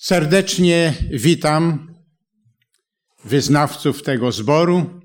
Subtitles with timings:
[0.00, 1.94] Serdecznie witam
[3.24, 5.00] wyznawców tego zboru.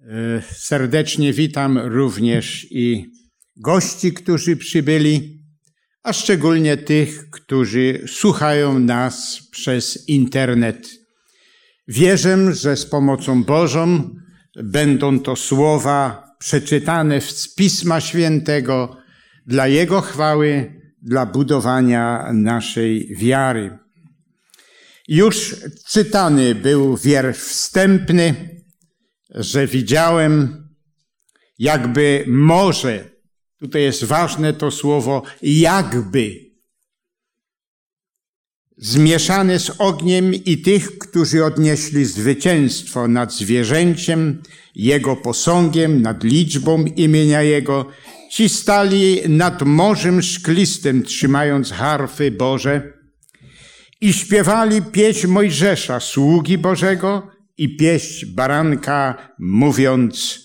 [0.00, 3.12] E, serdecznie witam również i
[3.56, 5.42] gości, którzy przybyli,
[6.02, 10.88] a szczególnie tych, którzy słuchają nas przez internet.
[11.88, 14.10] Wierzę, że z pomocą Bożą
[14.56, 18.96] będą to słowa przeczytane z Pisma Świętego
[19.46, 23.78] dla Jego chwały, dla budowania naszej wiary.
[25.08, 25.56] Już
[25.88, 28.34] czytany był wiersz wstępny,
[29.30, 30.64] że widziałem
[31.58, 33.10] jakby morze,
[33.58, 36.44] tutaj jest ważne to słowo jakby,
[38.76, 44.42] zmieszane z ogniem i tych, którzy odnieśli zwycięstwo nad zwierzęciem,
[44.74, 47.86] jego posągiem, nad liczbą imienia jego
[48.34, 52.92] Ci stali nad morzem szklistym, trzymając harfy Boże
[54.00, 60.40] i śpiewali pieśń Mojżesza, sługi Bożego i pieśń baranka, mówiąc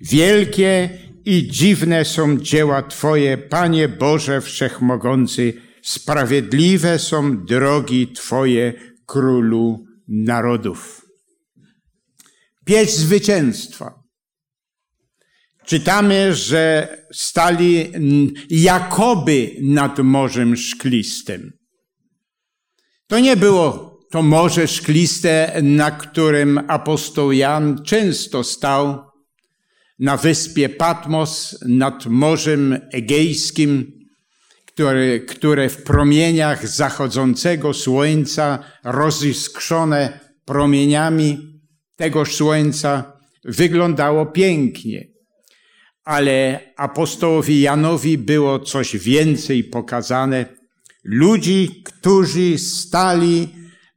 [0.00, 0.90] Wielkie
[1.24, 8.72] i dziwne są dzieła Twoje, Panie Boże Wszechmogący, sprawiedliwe są drogi Twoje,
[9.06, 11.06] Królu Narodów.
[12.64, 13.99] Pieśń zwycięstwa.
[15.70, 17.92] Czytamy, że stali
[18.50, 21.52] jakoby nad Morzem Szklistym.
[23.06, 29.04] To nie było to Morze Szkliste, na którym apostoł Jan często stał,
[29.98, 33.92] na wyspie Patmos, nad Morzem Egejskim,
[34.66, 41.60] które, które w promieniach zachodzącego słońca, roziskrzone promieniami
[41.96, 43.12] tego słońca,
[43.44, 45.09] wyglądało pięknie
[46.10, 50.46] ale apostołowi Janowi było coś więcej pokazane.
[51.04, 53.48] Ludzi, którzy stali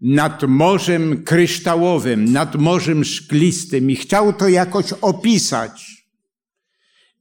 [0.01, 6.05] nad morzem kryształowym, nad morzem szklistym i chciał to jakoś opisać.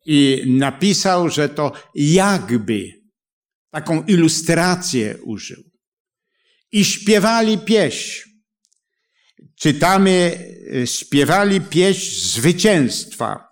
[0.06, 2.92] I napisał, że to jakby
[3.70, 5.62] taką ilustrację użył.
[6.72, 8.30] I śpiewali pieśń.
[9.58, 10.38] Czytamy,
[10.84, 13.51] śpiewali pieśń zwycięstwa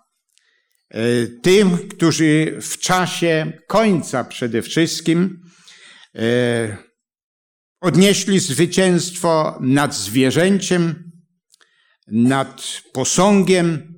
[1.41, 5.41] tym, którzy w czasie końca przede wszystkim
[6.15, 6.77] e,
[7.81, 11.11] odnieśli zwycięstwo nad zwierzęciem,
[12.07, 13.93] nad posągiem,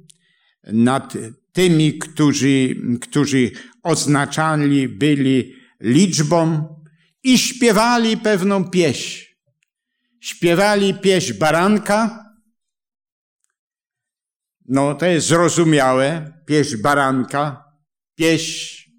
[0.63, 1.13] nad
[1.53, 3.51] tymi, którzy, którzy
[3.83, 6.67] oznaczali byli liczbą
[7.23, 9.25] i śpiewali pewną pieśń.
[10.21, 12.22] Śpiewali pieśń baranka,
[14.65, 17.63] no to jest zrozumiałe, pieśń baranka,
[18.15, 18.91] pieśń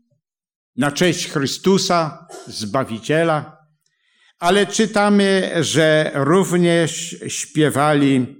[0.77, 3.59] na cześć Chrystusa, Zbawiciela,
[4.39, 8.37] ale czytamy, że również śpiewali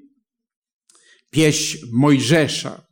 [1.31, 2.85] pieśń Mojżesza.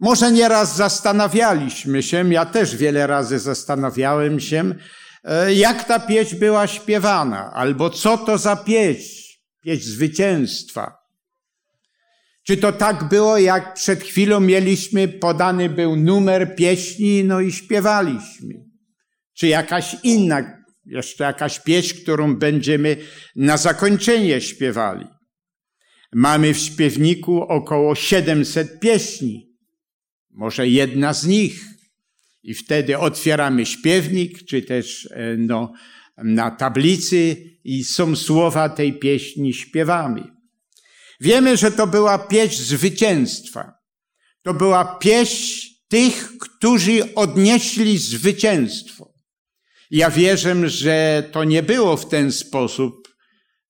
[0.00, 4.74] Może nieraz zastanawialiśmy się, ja też wiele razy zastanawiałem się,
[5.24, 10.97] e, jak ta pieśń była śpiewana, albo co to za pieśń, pieśń zwycięstwa.
[12.48, 18.54] Czy to tak było, jak przed chwilą mieliśmy, podany był numer pieśni, no i śpiewaliśmy?
[19.34, 22.96] Czy jakaś inna, jeszcze jakaś pieśń, którą będziemy
[23.36, 25.06] na zakończenie śpiewali?
[26.12, 29.52] Mamy w śpiewniku około 700 pieśni.
[30.30, 31.64] Może jedna z nich.
[32.42, 35.72] I wtedy otwieramy śpiewnik, czy też e, no,
[36.16, 40.37] na tablicy i są słowa tej pieśni, śpiewamy.
[41.20, 43.72] Wiemy, że to była pieśń zwycięstwa.
[44.42, 49.14] To była pieśń tych, którzy odnieśli zwycięstwo.
[49.90, 53.08] Ja wierzę, że to nie było w ten sposób,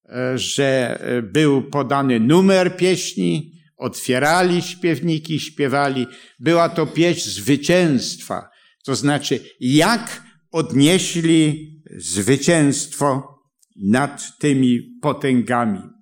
[0.05, 6.07] e, że e, był podany numer pieśni, otwierali śpiewniki, śpiewali.
[6.39, 8.49] Była to pieśń zwycięstwa.
[8.85, 10.23] To znaczy, jak
[10.53, 13.39] odnieśli zwycięstwo
[13.77, 15.98] nad tymi potęgami.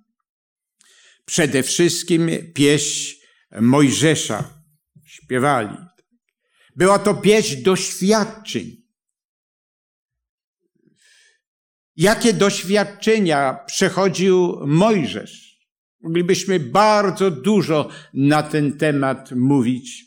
[1.27, 3.15] Przede wszystkim pieśń
[3.61, 4.63] Mojżesza
[5.05, 5.77] śpiewali.
[6.75, 8.77] Była to pieśń doświadczeń.
[11.95, 15.59] Jakie doświadczenia przechodził Mojżesz?
[16.01, 20.05] Moglibyśmy bardzo dużo na ten temat mówić.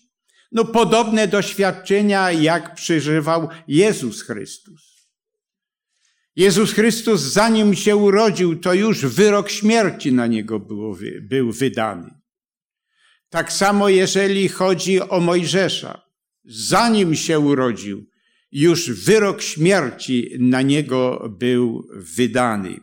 [0.53, 4.90] No, podobne doświadczenia, jak przeżywał Jezus Chrystus.
[6.41, 12.21] Jezus Chrystus, zanim się urodził, to już wyrok śmierci na niego było, był wydany.
[13.29, 16.03] Tak samo, jeżeli chodzi o Mojżesza.
[16.45, 18.07] Zanim się urodził,
[18.53, 22.81] już wyrok śmierci na niego był wydany.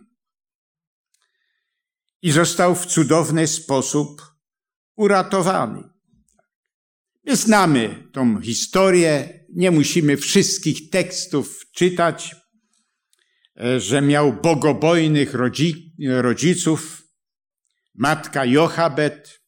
[2.22, 4.22] I został w cudowny sposób
[4.96, 5.84] uratowany.
[7.26, 12.36] My znamy tą historię, nie musimy wszystkich tekstów czytać,
[13.78, 15.34] że miał bogobojnych
[16.22, 17.04] rodziców,
[17.96, 19.42] matka Jochabet,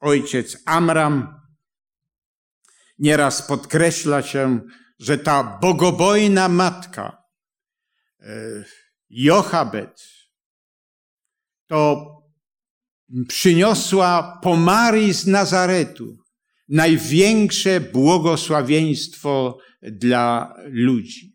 [0.00, 1.40] ojciec Amram.
[2.98, 4.60] Nieraz podkreśla się,
[4.98, 7.24] że ta bogobojna matka
[8.20, 8.64] e,
[9.10, 10.02] Jochabet
[11.66, 12.06] to
[13.28, 16.18] przyniosła po Marii z Nazaretu
[16.68, 21.27] największe błogosławieństwo dla ludzi.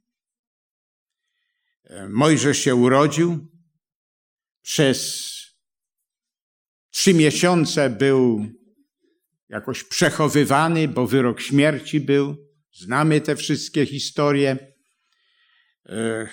[2.10, 3.48] Mojżesz się urodził,
[4.62, 5.30] przez
[6.90, 8.48] trzy miesiące był
[9.50, 12.38] jakoś przechowywany, bo wyrok śmierci był.
[12.72, 14.58] Znamy te wszystkie historie.
[15.86, 16.28] E,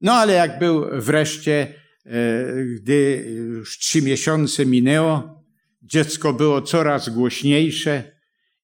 [0.00, 1.74] no ale jak był wreszcie,
[2.06, 5.44] e, gdy już trzy miesiące minęło,
[5.82, 8.20] dziecko było coraz głośniejsze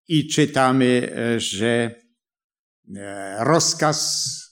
[0.08, 2.02] i czytamy, e, że
[3.38, 4.45] rozkaz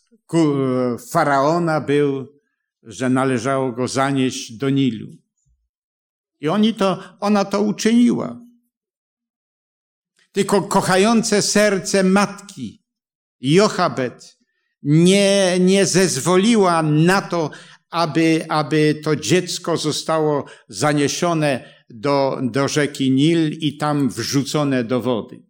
[1.10, 2.40] faraona był,
[2.82, 5.08] że należało go zanieść do Nilu.
[6.40, 8.40] I oni to, ona to uczyniła.
[10.32, 12.82] Tylko kochające serce matki
[13.40, 14.38] Jochabet
[14.82, 17.50] nie, nie zezwoliła na to,
[17.90, 25.42] aby, aby to dziecko zostało zaniesione do, do rzeki Nil i tam wrzucone do wody.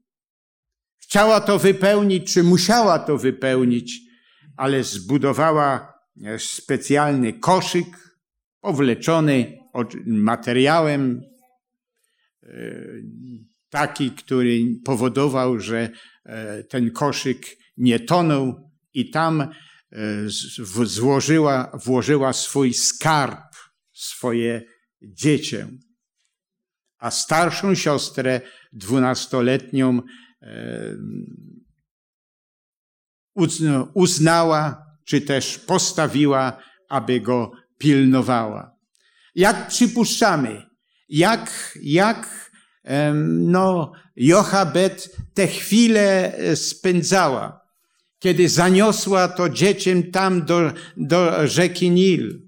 [0.98, 4.00] Chciała to wypełnić, czy musiała to wypełnić,
[4.56, 5.94] ale zbudowała
[6.38, 7.86] specjalny koszyk
[8.60, 9.58] powleczony
[10.06, 11.22] materiałem,
[12.42, 12.48] e,
[13.68, 15.90] taki, który powodował, że
[16.24, 17.46] e, ten koszyk
[17.76, 19.48] nie tonął i tam e,
[20.84, 23.54] złożyła, włożyła swój skarb,
[23.92, 24.62] swoje
[25.02, 25.68] dziecię.
[26.98, 28.40] A starszą siostrę,
[28.72, 30.02] dwunastoletnią,
[33.94, 36.58] uznała, czy też postawiła,
[36.88, 38.76] aby go pilnowała.
[39.34, 40.62] Jak przypuszczamy,
[41.08, 42.50] jak, jak
[43.24, 47.60] no, Jochebed te chwile e, spędzała,
[48.18, 52.42] kiedy zaniosła to dzieciem tam do, do rzeki Nil.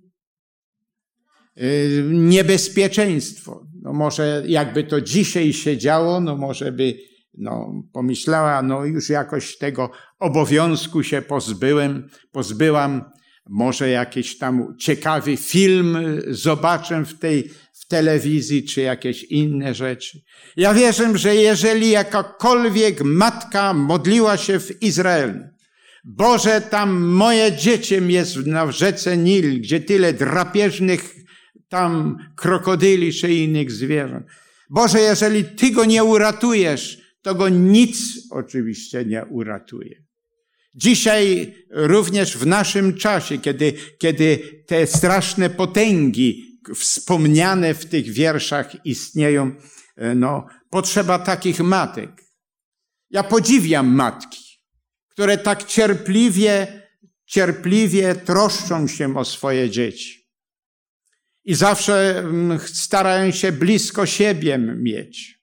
[1.56, 1.62] E,
[2.02, 3.66] niebezpieczeństwo.
[3.82, 6.98] No może jakby to dzisiaj się działo, no może by
[7.36, 13.04] no, pomyślała, no już jakoś tego obowiązku się pozbyłem, pozbyłam,
[13.48, 15.98] może jakiś tam ciekawy film
[16.28, 20.20] zobaczę w tej w telewizji, czy jakieś inne rzeczy.
[20.56, 25.40] Ja wierzę, że jeżeli jakakolwiek matka modliła się w Izraelu,
[26.04, 31.14] Boże, tam moje dzieciem jest na rzece Nil, gdzie tyle drapieżnych
[31.68, 34.26] tam krokodyli czy innych zwierząt.
[34.70, 37.98] Boże, jeżeli Ty go nie uratujesz, to go nic
[38.30, 40.04] oczywiście nie uratuje.
[40.74, 49.52] Dzisiaj również w naszym czasie, kiedy, kiedy te straszne potęgi wspomniane w tych wierszach istnieją,
[49.96, 52.10] e, no, potrzeba takich matek.
[53.10, 54.60] Ja podziwiam matki,
[55.08, 56.82] które tak cierpliwie,
[57.24, 60.28] cierpliwie troszczą się o swoje dzieci.
[61.44, 65.35] I zawsze mm, starają się blisko siebie mieć.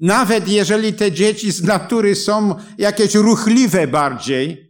[0.00, 4.68] Nawet jeżeli te dzieci z natury są jakieś ruchliwe bardziej,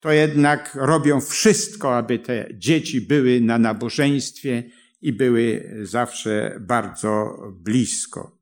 [0.00, 8.38] to jednak robią wszystko, aby te dzieci były na nabożeństwie i były zawsze bardzo blisko.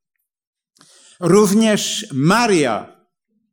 [1.20, 3.06] Również Maria,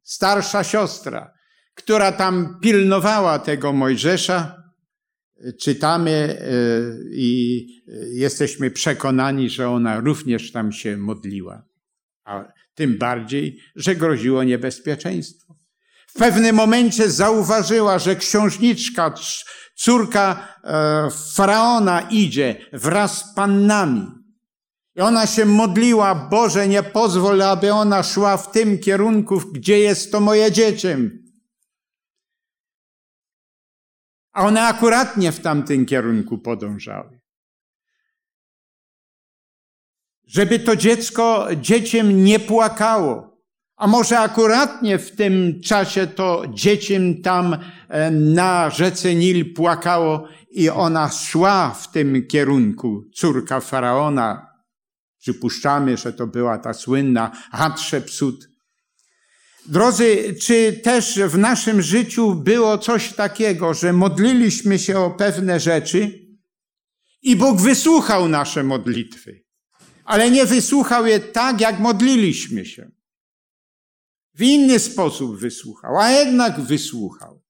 [0.03, 1.33] starsza siostra,
[1.73, 4.63] która tam pilnowała tego Mojżesza,
[5.61, 6.45] czytamy e,
[7.11, 7.67] i
[8.11, 11.72] jesteśmy przekonani, że ona również tam się modliła
[12.25, 12.43] a
[12.75, 15.55] tym bardziej, że groziło niebezpieczeństwo.
[16.07, 19.13] W pewnym momencie zauważyła, że księżniczka,
[19.75, 24.07] córka e, faraona idzie wraz z pannami.
[24.95, 30.11] I ona się modliła, Boże, nie pozwól, aby ona szła w tym kierunku, gdzie jest
[30.11, 30.97] to moje dziecię.
[34.33, 37.22] A one akuratnie w tamtym kierunku podążały.
[40.27, 43.33] Żeby to dziecko dzieciem nie płakało.
[43.75, 47.57] A może akuratnie w tym czasie to dzieciem tam
[47.89, 54.47] e, na rzece Nil płakało i ona szła w tym kierunku, córka faraona.
[55.19, 58.49] Przypuszczamy, że to była ta słynna Hatshepsut.
[59.65, 66.19] Drodzy, czy też w naszym życiu było coś takiego, że modliliśmy się o pewne rzeczy
[67.21, 69.42] i Bóg wysłuchał nasze modlitwy,
[70.05, 72.91] ale nie wysłuchał je tak, jak modliliśmy się.
[74.35, 77.43] W inny sposób wysłuchał, a jednak wysłuchał.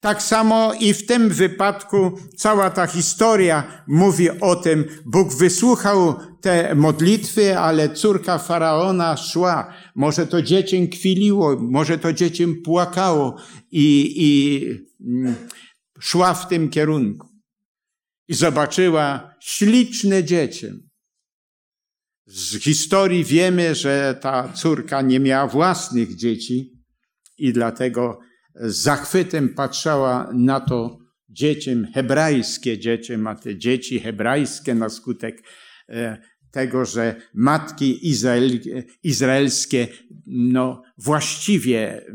[0.00, 6.74] Tak samo i w tym wypadku cała ta historia mówi o tym, Bóg wysłuchał te
[6.74, 9.74] modlitwy, ale córka faraona szła.
[9.94, 13.36] Może to dziecię kwiliło, może to dziecię płakało
[13.70, 14.64] i, i
[15.06, 15.34] mm,
[16.00, 17.28] szła w tym kierunku.
[18.28, 20.74] I zobaczyła śliczne dziecię.
[22.26, 26.72] Z historii wiemy, że ta córka nie miała własnych dzieci
[27.38, 28.18] i dlatego
[28.54, 35.42] z zachwytem patrzała na to dzieciem, hebrajskie dzieciem, a te dzieci hebrajskie na skutek
[35.88, 36.18] e,
[36.50, 38.50] tego, że matki Izrael,
[39.02, 39.88] izraelskie
[40.26, 42.06] no, właściwie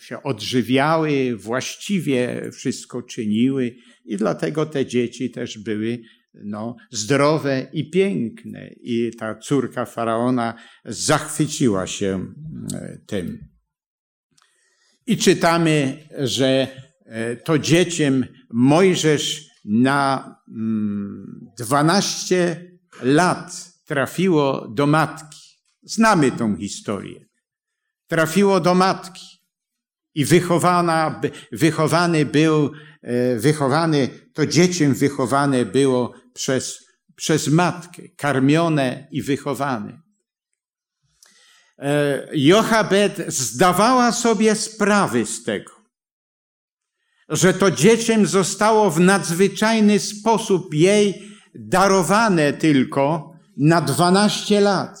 [0.00, 5.98] się odżywiały, właściwie wszystko czyniły i dlatego te dzieci też były
[6.34, 8.68] no, zdrowe i piękne.
[8.80, 12.26] I ta córka faraona zachwyciła się
[13.06, 13.48] tym.
[15.06, 16.68] I czytamy, że
[17.04, 20.34] e, to dzieciem Mojżesz na
[21.58, 25.40] 12 mm, lat trafiło do matki.
[25.82, 27.26] Znamy tą historię.
[28.06, 29.26] Trafiło do matki
[30.14, 31.20] i wychowana,
[31.52, 32.72] wychowany był,
[33.02, 36.78] e, wychowany, to dzieciem wychowane było przez,
[37.16, 40.02] przez matkę, karmione i wychowane.
[41.78, 45.72] E, Jochebed zdawała sobie sprawy z tego,
[47.28, 51.22] że to dzieciem zostało w nadzwyczajny sposób jej
[51.54, 54.98] darowane tylko na 12 lat.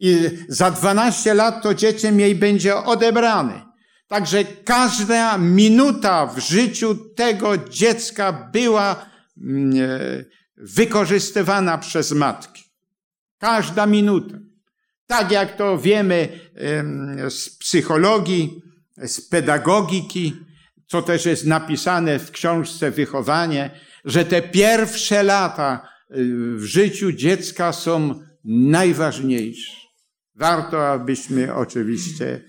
[0.00, 3.64] I za 12 lat to dzieciem jej będzie odebrane.
[4.08, 9.06] Także każda minuta w życiu tego dziecka była
[10.56, 12.64] wykorzystywana przez matki.
[13.38, 14.38] Każda minuta.
[15.06, 16.28] Tak jak to wiemy
[17.28, 18.62] z psychologii,
[18.96, 20.36] z pedagogiki,
[20.86, 23.70] co też jest napisane w książce Wychowanie,
[24.04, 29.72] że te pierwsze lata y, w życiu dziecka są najważniejsze.
[30.34, 32.40] Warto, abyśmy oczywiście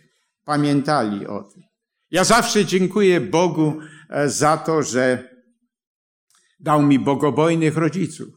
[0.45, 1.63] pamiętali o tym.
[2.11, 5.34] Ja zawsze dziękuję Bogu e, za to, że
[6.65, 8.27] dał mi bogobojnych rodziców,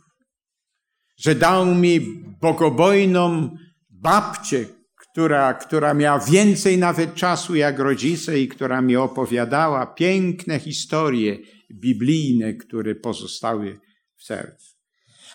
[1.17, 2.01] że dał mi
[2.41, 3.51] bogobojną
[3.91, 11.39] babcię, która, która miała więcej nawet czasu jak rodzice i która mi opowiadała piękne historie
[11.73, 13.81] biblijne, które pozostały
[14.17, 14.69] w sercu.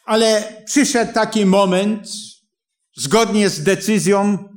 [0.06, 2.08] Ale przyszedł taki moment,
[2.96, 4.50] zgodnie z decyzją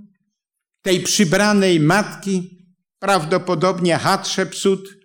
[0.82, 2.64] tej przybranej matki,
[2.98, 4.95] prawdopodobnie Hatshepsut,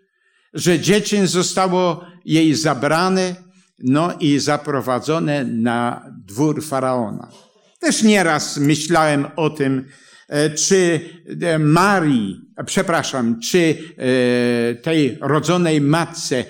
[0.54, 3.36] że dziecię zostało jej zabrane,
[3.80, 7.32] no i zaprowadzone na dwór faraona.
[7.80, 9.88] Też nieraz myślałem o tym,
[10.28, 11.00] e, czy
[11.42, 16.46] e, Marii, przepraszam, czy e, tej rodzonej matce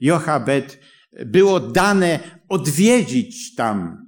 [0.00, 0.80] Jochebed
[1.26, 2.18] było dane
[2.48, 4.06] odwiedzić tam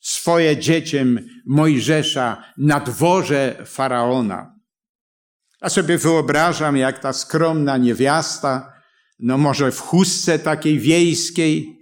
[0.00, 4.55] swoje dzieciem Mojżesza na dworze faraona.
[5.62, 8.72] Ja sobie wyobrażam, jak ta skromna niewiasta,
[9.18, 11.78] no może w chustce takiej wiejskiej,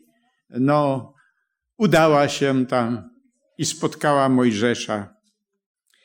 [0.50, 1.12] no
[1.78, 3.10] udała się tam
[3.58, 5.14] i spotkała Mojżesza.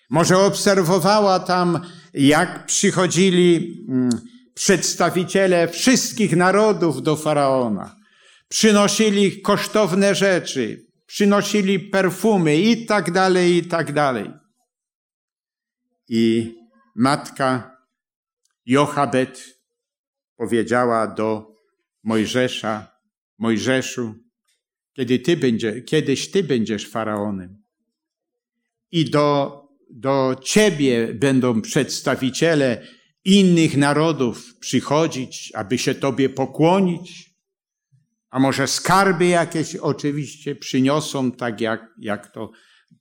[0.10, 1.80] Może obserwowała tam,
[2.14, 4.10] jak przychodzili mm,
[4.54, 7.96] przedstawiciele wszystkich narodów do faraona.
[8.48, 14.32] Przynosili kosztowne rzeczy, przynosili perfumy i tak dalej, i tak dalej.
[16.10, 16.56] I
[17.00, 17.78] matka
[18.66, 19.60] Jochebed
[20.36, 21.56] powiedziała do
[22.04, 22.88] Mojżesza,
[23.38, 24.16] Mojżeszu,
[24.94, 27.64] kiedy ty będzie, kiedyś ty będziesz faraonem.
[28.92, 32.88] I do, do ciebie będą przedstawiciele
[33.26, 37.30] innych narodów przychodzić, aby się tobie pokłonić.
[38.30, 42.52] A może skarby jakieś oczywiście przyniosą, tak jak, jak to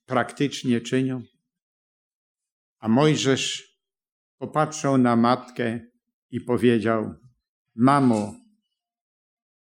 [0.07, 1.23] praktycznie czynią.
[2.79, 3.68] A Mojżesz
[4.39, 5.81] popatrzył na matkę
[6.31, 7.15] i powiedział:
[7.75, 8.35] Mamo,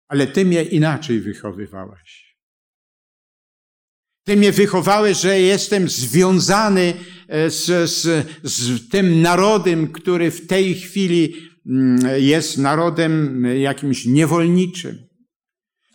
[0.08, 2.34] ale ty mnie inaczej wychowywałaś.
[4.24, 6.94] Ty mnie wychowałeś, że jestem związany
[7.28, 11.34] e, z, z, z tym narodem, który w tej chwili
[11.66, 15.08] mm, jest narodem jakimś niewolniczym.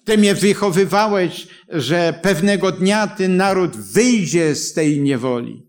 [0.05, 5.68] Ty mnie wychowywałeś, że pewnego dnia ten naród wyjdzie z tej niewoli.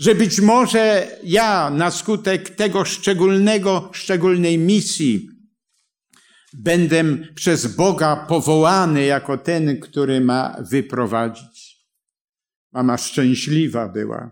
[0.00, 5.28] Że być może ja na skutek tego szczególnego, szczególnej misji
[6.52, 7.04] będę
[7.34, 11.80] przez Boga powołany jako ten, który ma wyprowadzić.
[12.72, 14.30] Mama szczęśliwa była.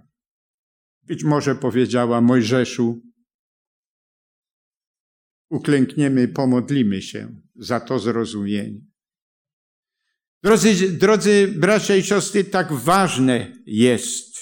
[1.02, 3.00] Być może powiedziała Mojżeszu,
[5.50, 8.80] uklękniemy, pomodlimy się za to zrozumienie.
[10.42, 14.37] Drodzy, drodzy bracia i siostry, tak ważne jest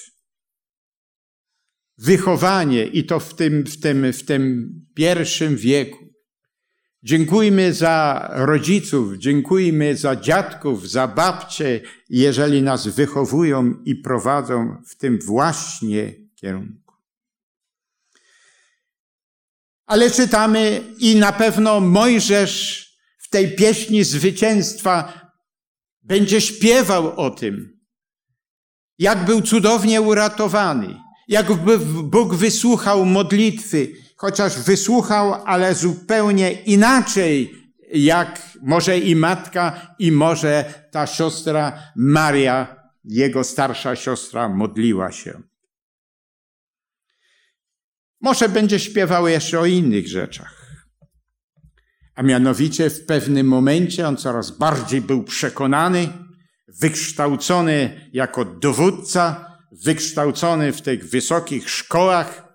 [1.98, 6.06] wychowanie i to w tym, w tym, w tym pierwszym wieku.
[7.02, 15.18] Dziękujmy za rodziców, dziękujmy za dziadków, za babcie, jeżeli nas wychowują i prowadzą w tym
[15.26, 16.94] właśnie kierunku.
[19.86, 22.86] Ale czytamy i na pewno Mojżesz
[23.18, 25.20] w tej pieśni zwycięstwa
[26.02, 27.80] będzie śpiewał o tym,
[28.98, 31.52] jak był cudownie uratowany, jak
[32.02, 37.54] Bóg wysłuchał modlitwy, chociaż wysłuchał, ale zupełnie inaczej,
[37.94, 45.42] jak może i matka, i może ta siostra Maria, jego starsza siostra, modliła się.
[48.20, 50.66] Może będzie śpiewał jeszcze o innych rzeczach.
[52.14, 56.08] A mianowicie w pewnym momencie on coraz bardziej był przekonany,
[56.80, 62.46] wykształcony jako dowódca, wykształcony w tych wysokich szkołach,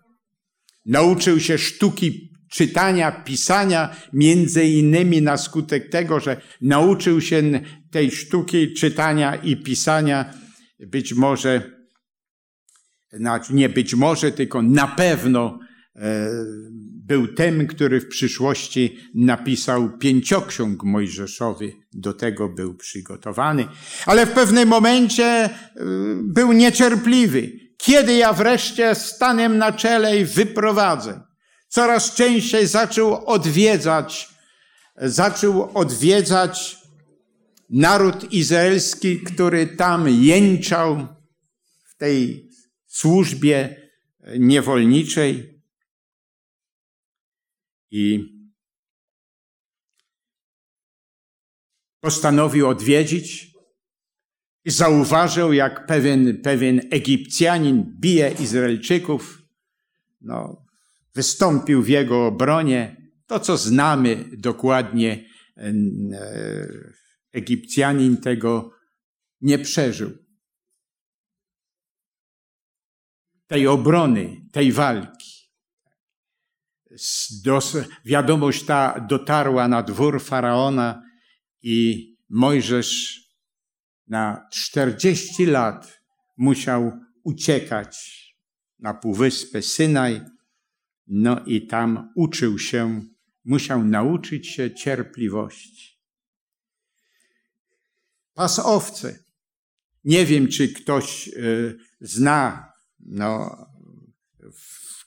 [0.86, 8.74] nauczył się sztuki czytania, pisania, między innymi na skutek tego, że nauczył się tej sztuki
[8.74, 10.34] czytania i pisania,
[10.80, 11.72] być może,
[13.13, 15.60] znaczy nie być może, tylko na pewno
[15.96, 16.30] e,
[17.05, 21.74] był tym, który w przyszłości napisał pięcioksiąg Mojżeszowy.
[21.93, 23.67] Do tego był przygotowany.
[24.05, 25.50] Ale w pewnym momencie y,
[26.24, 27.51] był niecierpliwy.
[27.77, 31.22] Kiedy ja wreszcie stanę na czele i wyprowadzę?
[31.67, 34.29] Coraz częściej zaczął odwiedzać,
[34.98, 36.77] zaczął odwiedzać
[37.70, 41.08] naród izraelski, który tam jęczał
[41.89, 42.49] w tej
[42.88, 43.75] służbie
[44.39, 45.61] niewolniczej
[47.91, 48.34] i
[51.99, 53.51] postanowił odwiedzić
[54.65, 59.41] i zauważył, jak pewien, pewien Egipcjanin bije Izraelczyków.
[60.21, 60.65] No,
[61.15, 63.12] wystąpił w jego obronie.
[63.27, 65.25] To, co znamy dokładnie,
[65.58, 65.73] e,
[67.34, 68.71] Egipcjanin tego
[69.41, 70.12] nie przeżył.
[73.47, 75.31] Tej obrony, tej walki
[78.06, 81.04] wiadomość ta dotarła na dwór faraona
[81.62, 83.21] i Mojżesz
[84.08, 86.01] na 40 lat
[86.38, 88.21] musiał uciekać
[88.80, 90.21] na półwyspę Synaj,
[91.08, 93.01] no i tam uczył się,
[93.45, 95.99] musiał nauczyć się cierpliwości.
[98.34, 99.19] Pas owce.
[100.04, 103.58] Nie wiem, czy ktoś y, zna no,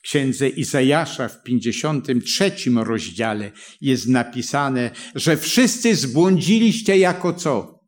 [0.05, 7.79] księdze Izajasza w 53 rozdziale jest napisane, że wszyscy zbłądziliście jako co?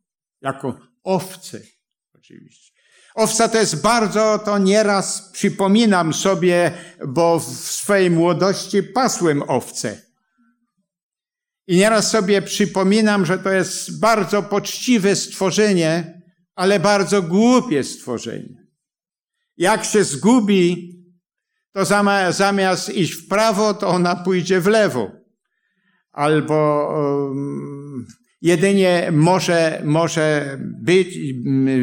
[0.42, 1.62] Jako owce,
[2.14, 2.72] oczywiście.
[3.16, 6.72] Owca to jest bardzo, to nieraz przypominam sobie,
[7.08, 10.02] bo w swojej młodości pasłem owce.
[11.68, 16.22] I nieraz sobie przypominam, że to jest bardzo poczciwe stworzenie,
[16.56, 18.68] ale bardzo głupie stworzenie.
[19.58, 20.97] Jak się zgubi,
[21.74, 21.86] to
[22.32, 25.12] zamiast iść w prawo, to ona pójdzie w lewo.
[26.12, 28.08] Albo um,
[28.42, 31.18] jedynie może, może być,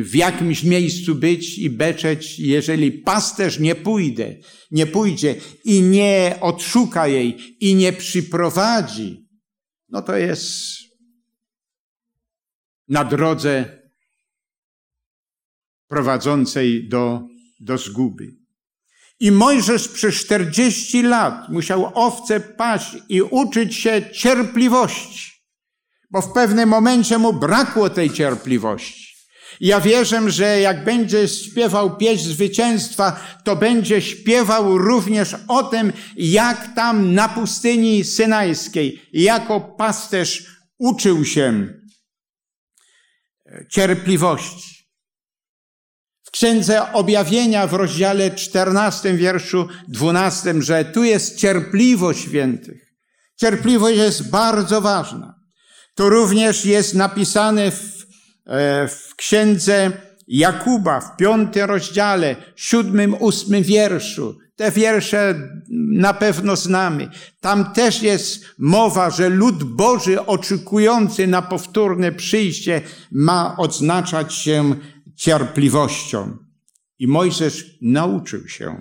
[0.02, 7.06] w jakimś miejscu być i beczeć, jeżeli pasterz nie pójdzie, nie pójdzie i nie odszuka
[7.06, 9.28] jej i nie przyprowadzi,
[9.88, 10.44] no to jest
[12.88, 13.82] na drodze
[15.88, 17.28] prowadzącej do,
[17.60, 18.43] do zguby.
[19.24, 25.32] I Mojżesz przez 40 lat musiał owce paść i uczyć się cierpliwości,
[26.10, 29.14] bo w pewnym momencie mu brakło tej cierpliwości.
[29.60, 36.74] Ja wierzę, że jak będzie śpiewał pieśń zwycięstwa, to będzie śpiewał również o tym, jak
[36.74, 40.46] tam na pustyni synajskiej, jako pasterz
[40.78, 41.68] uczył się
[43.70, 44.73] cierpliwości
[46.34, 52.94] księdze objawienia w rozdziale 14, wierszu 12, że tu jest cierpliwość świętych.
[53.36, 55.34] Cierpliwość jest bardzo ważna.
[55.94, 58.06] To również jest napisane w,
[58.46, 59.92] e, w księdze
[60.28, 64.38] Jakuba w piątym rozdziale, siódmym, ósmym wierszu.
[64.56, 65.34] Te wiersze
[65.90, 67.08] na pewno znamy.
[67.40, 72.80] Tam też jest mowa, że lud Boży oczekujący na powtórne przyjście
[73.12, 74.74] ma odznaczać się
[75.16, 76.38] cierpliwością.
[76.98, 78.80] I Mojżesz nauczył się,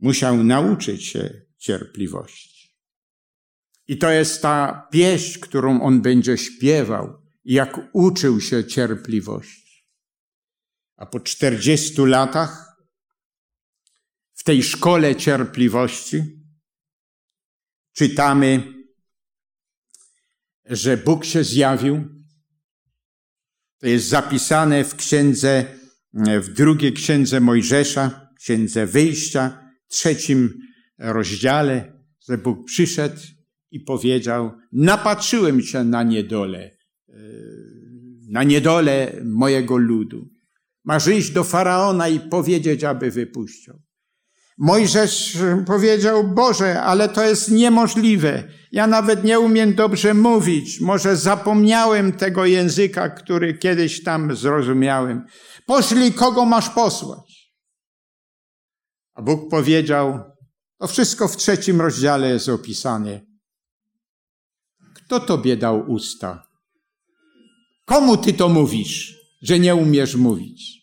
[0.00, 2.48] musiał nauczyć się cierpliwości.
[3.86, 9.88] I to jest ta pieśń, którą on będzie śpiewał, jak uczył się cierpliwości.
[10.96, 12.76] A po czterdziestu latach
[14.34, 16.22] w tej szkole cierpliwości
[17.92, 18.74] czytamy,
[20.64, 22.17] że Bóg się zjawił.
[23.80, 25.64] To jest zapisane w księdze,
[26.40, 30.60] w drugiej księdze Mojżesza, księdze wyjścia, trzecim
[30.98, 31.92] rozdziale,
[32.28, 33.20] że Bóg przyszedł
[33.70, 36.70] i powiedział: Napatrzyłem się na niedolę,
[37.08, 37.12] e,
[38.28, 40.28] na niedolę mojego ludu.
[40.84, 43.74] Masz iść do faraona i powiedzieć, aby wypuścił.
[44.58, 48.44] Mojżesz powiedział: Boże, ale to jest niemożliwe.
[48.72, 50.80] Ja nawet nie umiem dobrze mówić.
[50.80, 55.26] Może zapomniałem tego języka, który kiedyś tam zrozumiałem.
[55.66, 57.52] Poszli, kogo masz posłać?
[59.14, 60.20] A Bóg powiedział:
[60.78, 63.20] To wszystko w trzecim rozdziale jest opisane.
[64.94, 66.42] Kto tobie dał usta?
[67.84, 70.78] Komu ty to mówisz, że nie umiesz mówić?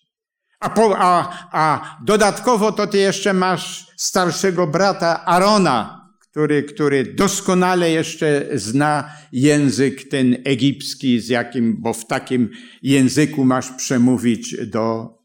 [0.60, 6.05] A, po, a, a dodatkowo to ty jeszcze masz starszego brata Arona,
[6.36, 12.50] który, który doskonale jeszcze zna język ten egipski, z jakim, bo w takim
[12.82, 15.18] języku masz przemówić do,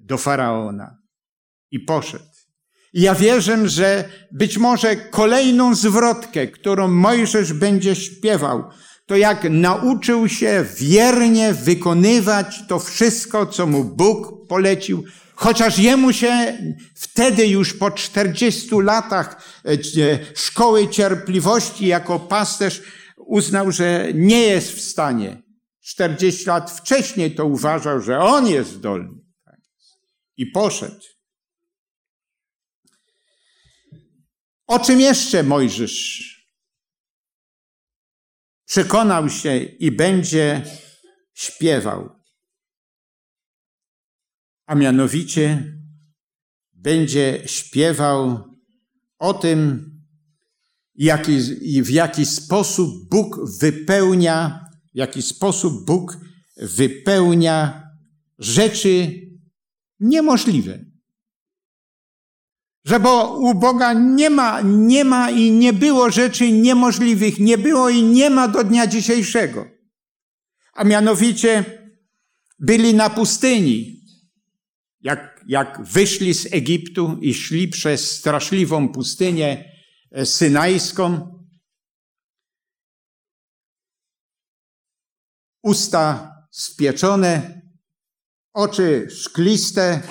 [0.00, 0.96] do faraona.
[1.70, 2.24] I poszedł.
[2.92, 8.64] Ja wierzę, że być może kolejną zwrotkę, którą Mojżesz będzie śpiewał,
[9.06, 15.04] to jak nauczył się wiernie wykonywać to wszystko, co mu Bóg polecił,
[15.40, 16.58] chociaż jemu się
[16.94, 19.76] wtedy już po 40 latach e,
[20.36, 22.82] szkoły cierpliwości jako pasterz
[23.16, 25.42] uznał, że nie jest w stanie.
[25.80, 29.20] 40 lat wcześniej to uważał, że on jest zdolny.
[30.36, 31.04] I poszedł.
[34.66, 36.30] O czym jeszcze Mojżesz
[38.66, 40.62] przekonał się i będzie
[41.34, 42.19] śpiewał.
[44.70, 45.74] A mianowicie
[46.72, 48.44] będzie śpiewał
[49.18, 49.90] o tym,
[50.94, 51.38] jaki,
[51.82, 56.18] w jaki sposób Bóg wypełnia, w jaki sposób Bóg
[56.56, 57.82] wypełnia
[58.38, 59.20] rzeczy
[60.00, 60.84] niemożliwe.
[62.84, 67.88] Że bo u Boga nie ma, nie ma i nie było rzeczy niemożliwych, nie było
[67.88, 69.66] i nie ma do dnia dzisiejszego.
[70.72, 71.64] A mianowicie
[72.58, 73.99] byli na pustyni.
[75.00, 79.72] Jak, jak wyszli z Egiptu i szli przez straszliwą pustynię
[80.10, 81.34] e, synajską,
[85.62, 87.62] usta spieczone,
[88.52, 90.02] oczy szkliste,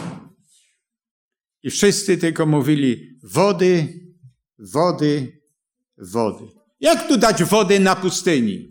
[1.63, 3.99] i wszyscy tylko mówili wody,
[4.60, 5.41] wody,
[5.97, 6.45] wody.
[6.80, 8.69] Jak tu dać wody na pustyni?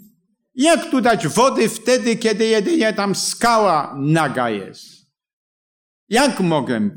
[0.54, 4.97] Jak tu dać wody wtedy, kiedy jedynie tam skała naga jest?
[6.08, 6.90] Jak mogę?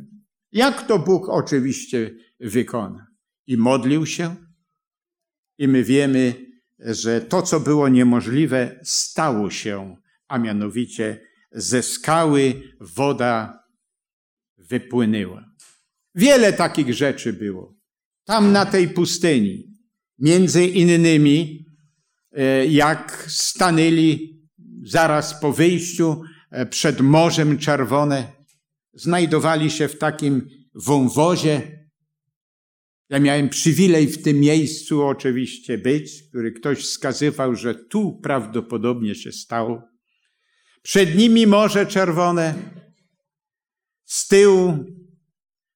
[0.52, 3.08] Jak to Bóg oczywiście wykona?
[3.48, 4.36] I modlił się.
[5.58, 9.98] I my wiemy, że to, co było niemożliwe, stało się,
[10.28, 13.64] a mianowicie ze skały woda
[14.58, 15.46] wypłynęła.
[16.16, 17.76] Wiele takich rzeczy było.
[18.26, 19.72] Tam na tej pustyni.
[20.20, 21.66] Między innymi,
[22.32, 24.42] e, jak stanęli
[24.84, 28.41] zaraz po wyjściu e, przed Morzem Czerwone,
[28.94, 31.82] znajdowali się w takim wąwozie.
[33.10, 39.32] Ja miałem przywilej w tym miejscu oczywiście być, który ktoś wskazywał, że tu prawdopodobnie się
[39.32, 39.82] stało.
[40.84, 42.54] Przed nimi Morze Czerwone,
[44.06, 44.78] z tyłu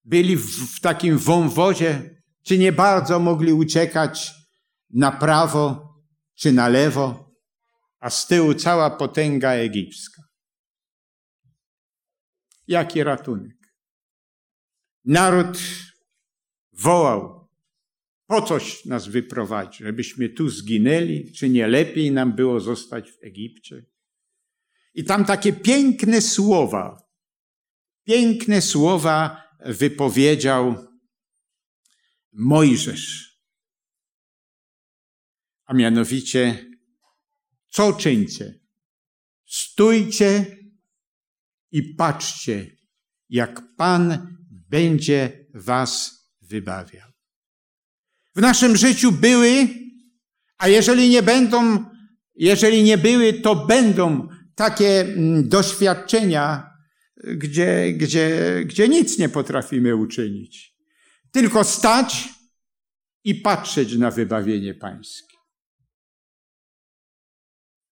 [0.04, 4.34] byli w, w takim wąwozie, czy nie bardzo mogli uciekać
[4.89, 5.95] na prawo
[6.36, 7.32] czy na lewo,
[7.99, 10.14] a z tyłu cała potęga egipska.
[12.67, 13.75] Jaki ratunek?
[15.06, 15.58] Naród
[16.71, 17.49] wołał,
[18.28, 23.86] po coś nas wyprowadzi, żebyśmy tu zginęli, czy nie lepiej nam było zostać w Egipcie?
[24.93, 27.10] I tam takie piękne słowa,
[28.04, 30.88] piękne słowa wypowiedział
[32.32, 33.39] Mojżesz.
[35.65, 36.71] A mianowicie,
[37.69, 38.60] co czyńcie?
[39.45, 40.58] Stójcie
[41.76, 42.78] i patrzcie,
[43.30, 46.12] jak Pan będzie was
[46.42, 47.10] wybawiał.
[48.36, 49.68] W naszym życiu były,
[50.58, 51.86] a jeżeli nie będą,
[52.36, 56.70] jeżeli nie były, to będą takie mm, doświadczenia,
[57.24, 60.76] gdzie, gdzie, gdzie nic nie potrafimy uczynić.
[61.32, 62.30] Tylko stać
[63.24, 65.38] i patrzeć na wybawienie pańskie.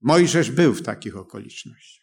[0.02, 2.03] Mojżesz był w takich okolicznościach.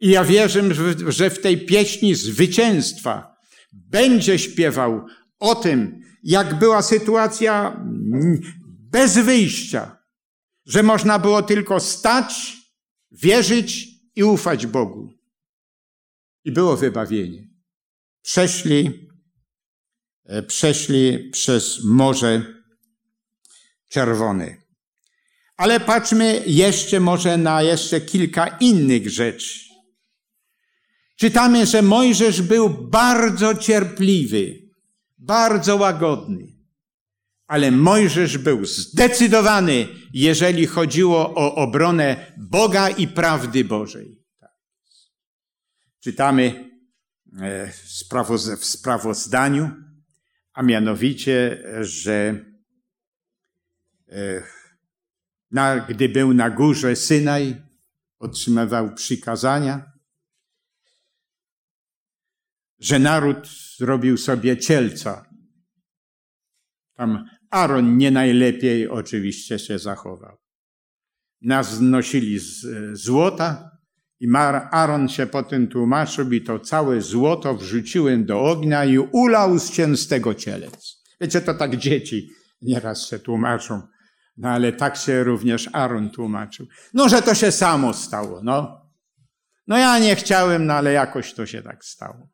[0.00, 0.62] I ja wierzę,
[1.08, 3.36] że w tej pieśni zwycięstwa
[3.72, 5.06] będzie śpiewał
[5.38, 7.80] o tym, jak była sytuacja
[8.90, 9.98] bez wyjścia,
[10.66, 12.56] że można było tylko stać,
[13.12, 15.12] wierzyć i ufać Bogu.
[16.44, 17.48] I było wybawienie.
[18.22, 19.08] Przeszli,
[20.24, 22.54] e, przeszli przez Morze
[23.88, 24.56] Czerwone.
[25.56, 29.67] Ale patrzmy jeszcze może na jeszcze kilka innych rzeczy.
[31.18, 34.62] Czytamy, że Mojżesz był bardzo cierpliwy,
[35.18, 36.46] bardzo łagodny.
[37.46, 44.24] Ale Mojżesz był zdecydowany, jeżeli chodziło o obronę Boga i prawdy Bożej.
[44.40, 44.50] Tak.
[46.00, 46.70] Czytamy
[47.40, 47.72] e,
[48.58, 49.70] w sprawozdaniu,
[50.52, 52.44] a mianowicie, że
[55.52, 57.62] e, gdy był na górze Synaj,
[58.18, 59.97] otrzymywał przykazania,
[62.78, 65.24] że naród zrobił sobie cielca.
[66.94, 70.36] Tam Aaron nie najlepiej oczywiście się zachował.
[71.42, 73.70] Nas nosili z złota
[74.20, 74.28] i
[74.70, 80.34] Aaron się potem tłumaczył i to całe złoto wrzuciłem do ognia i ulał z tego
[80.34, 81.02] cielec.
[81.20, 82.28] Wiecie, to tak dzieci
[82.62, 83.82] nieraz się tłumaczą.
[84.36, 86.66] No ale tak się również Aaron tłumaczył.
[86.94, 88.88] No, że to się samo stało, no.
[89.66, 92.28] No ja nie chciałem, no ale jakoś to się tak stało.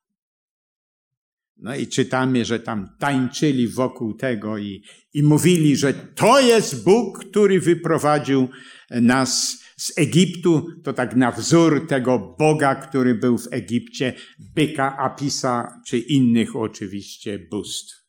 [1.57, 7.25] No i czytamy, że tam tańczyli wokół tego i, i mówili, że to jest Bóg,
[7.25, 8.49] który wyprowadził
[8.91, 10.67] nas z Egiptu.
[10.85, 17.39] To tak na wzór tego Boga, który był w Egipcie, byka, Apisa czy innych oczywiście
[17.51, 18.05] bóstw.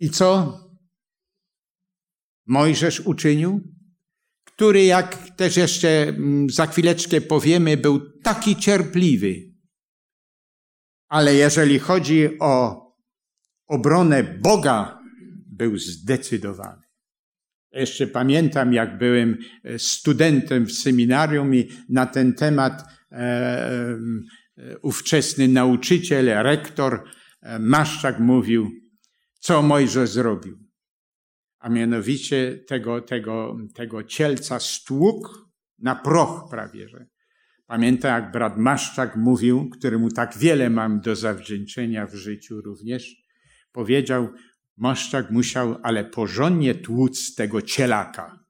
[0.00, 0.58] I co
[2.46, 3.60] Mojżesz uczynił?
[4.44, 9.51] Który, jak też jeszcze mm, za chwileczkę powiemy, był taki cierpliwy,
[11.12, 12.82] ale jeżeli chodzi o
[13.66, 14.98] obronę Boga,
[15.46, 16.82] był zdecydowany.
[17.72, 25.48] Jeszcze pamiętam, jak byłem e, studentem w seminarium i na ten temat e, e, ówczesny
[25.48, 27.04] nauczyciel, rektor
[27.42, 28.70] e, Maszczak mówił,
[29.40, 30.58] co Mojżesz zrobił.
[31.58, 35.48] A mianowicie tego, tego, tego cielca stłuk
[35.78, 37.11] na proch prawie, że.
[37.72, 43.16] Pamiętam, jak brat Maszczak mówił, któremu tak wiele mam do zawdzięczenia w życiu również,
[43.72, 44.28] powiedział,
[44.76, 48.44] Maszczak musiał, ale porządnie tłuc tego cielaka.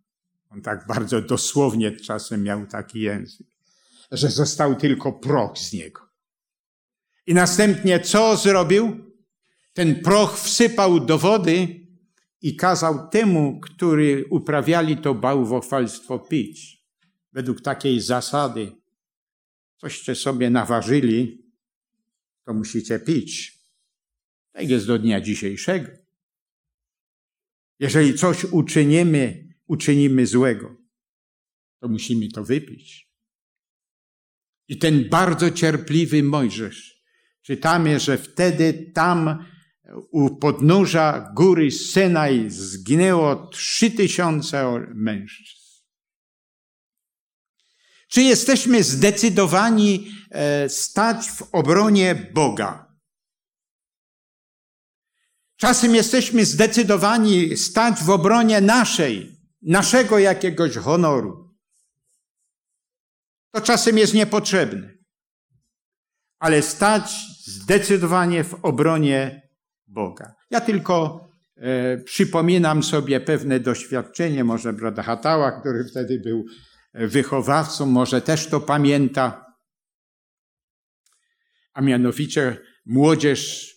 [0.51, 3.47] On tak bardzo dosłownie czasem miał taki język,
[4.13, 6.01] że został tylko proch z niego.
[7.27, 9.15] I następnie co zrobił?
[9.73, 11.87] Ten proch wsypał do wody
[12.41, 16.85] i kazał temu, który uprawiali to bałwochwalstwo pić.
[17.33, 18.82] Według takiej zasady,
[19.83, 21.43] coście sobie naważyli,
[22.45, 23.59] to musicie pić.
[24.53, 25.91] Tak jest do dnia dzisiejszego.
[27.79, 30.77] Jeżeli coś uczynimy, uczynimy złego,
[31.81, 33.09] to musimy to wypić.
[34.69, 37.03] I ten bardzo cierpliwy Mojżesz,
[37.43, 39.45] czytamy, że wtedy tam
[40.11, 45.62] u podnóża góry Synaj zginęło trzy tysiące mężczyzn.
[48.13, 52.97] Czy jesteśmy zdecydowani e, stać w obronie Boga?
[55.57, 61.55] Czasem jesteśmy zdecydowani stać w obronie naszej, naszego jakiegoś honoru.
[63.55, 64.95] To czasem jest niepotrzebne.
[66.39, 67.13] Ale stać
[67.45, 69.49] zdecydowanie w obronie
[69.87, 70.35] Boga.
[70.51, 76.45] Ja tylko e, przypominam sobie pewne doświadczenie, może brata Hatała, który wtedy był
[76.95, 79.47] wychowawcą może też to pamięta,
[81.73, 83.71] a mianowicie młodzież,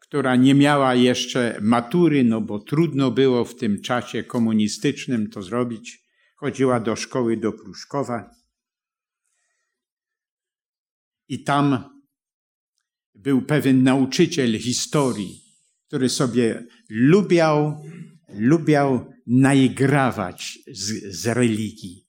[0.00, 6.04] która nie miała jeszcze matury, no bo trudno było w tym czasie komunistycznym to zrobić,
[6.36, 8.30] chodziła do szkoły do Pruszkowa.
[11.28, 11.84] I tam
[13.14, 15.42] był pewien nauczyciel historii,
[15.86, 17.84] który sobie lubiał,
[18.28, 22.07] lubiał naigrawać z, z religii.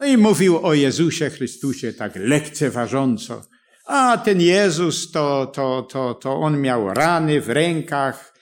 [0.00, 3.42] No i mówił o Jezusie Chrystusie tak lekceważąco.
[3.86, 8.34] A ten Jezus to, to, to, to on miał rany w rękach,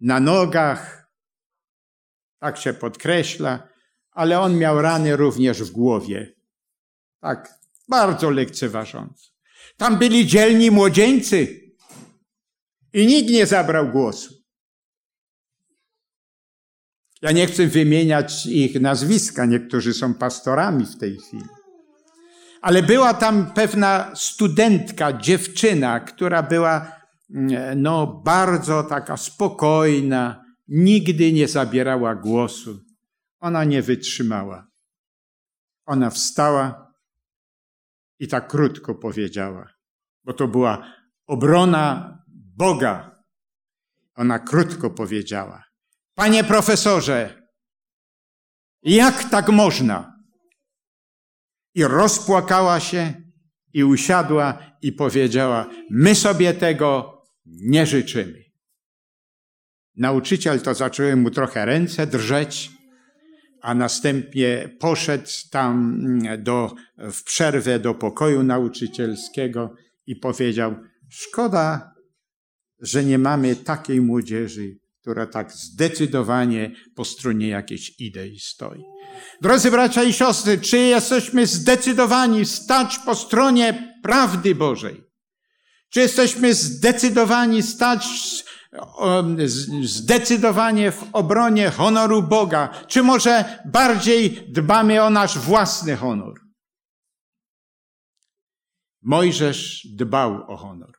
[0.00, 1.10] na nogach.
[2.38, 3.68] Tak się podkreśla,
[4.10, 6.34] ale on miał rany również w głowie.
[7.20, 7.54] Tak,
[7.88, 9.32] bardzo lekceważąco.
[9.76, 11.60] Tam byli dzielni młodzieńcy
[12.92, 14.41] i nikt nie zabrał głosu.
[17.22, 21.44] Ja nie chcę wymieniać ich nazwiska, niektórzy są pastorami w tej chwili.
[22.60, 26.92] Ale była tam pewna studentka, dziewczyna, która była
[27.30, 32.80] mm, no, bardzo taka spokojna, nigdy nie zabierała głosu.
[33.40, 34.66] Ona nie wytrzymała.
[35.86, 36.92] Ona wstała
[38.18, 39.68] i tak krótko powiedziała,
[40.24, 40.86] bo to była
[41.26, 42.18] obrona
[42.56, 43.22] Boga.
[44.14, 45.71] Ona krótko powiedziała:
[46.14, 47.42] Panie profesorze,
[48.82, 50.12] jak tak można?
[51.74, 53.14] I rozpłakała się
[53.72, 58.42] i usiadła i powiedziała: My sobie tego nie życzymy.
[59.96, 62.70] Nauczyciel to zaczęły mu trochę ręce drżeć,
[63.62, 65.98] a następnie poszedł tam
[66.38, 69.74] do, w przerwę do pokoju nauczycielskiego
[70.06, 70.76] i powiedział:
[71.10, 71.94] Szkoda,
[72.80, 78.82] że nie mamy takiej młodzieży, która tak zdecydowanie po stronie jakiejś idei stoi.
[79.40, 85.04] Drodzy bracia i siostry, czy jesteśmy zdecydowani stać po stronie prawdy Bożej?
[85.90, 88.08] Czy jesteśmy zdecydowani stać
[89.82, 92.84] zdecydowanie w obronie honoru Boga?
[92.88, 96.40] Czy może bardziej dbamy o nasz własny honor?
[99.02, 100.92] Mojżesz dbał o honor.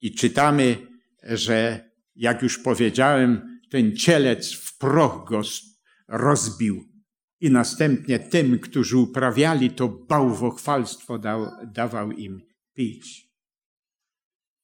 [0.00, 0.86] I czytamy,
[1.22, 5.42] że jak już powiedziałem, ten cielec w proch go
[6.08, 6.92] rozbił.
[7.40, 12.40] I następnie tym, którzy uprawiali to bałwochwalstwo, dał, dawał im
[12.74, 13.32] pić.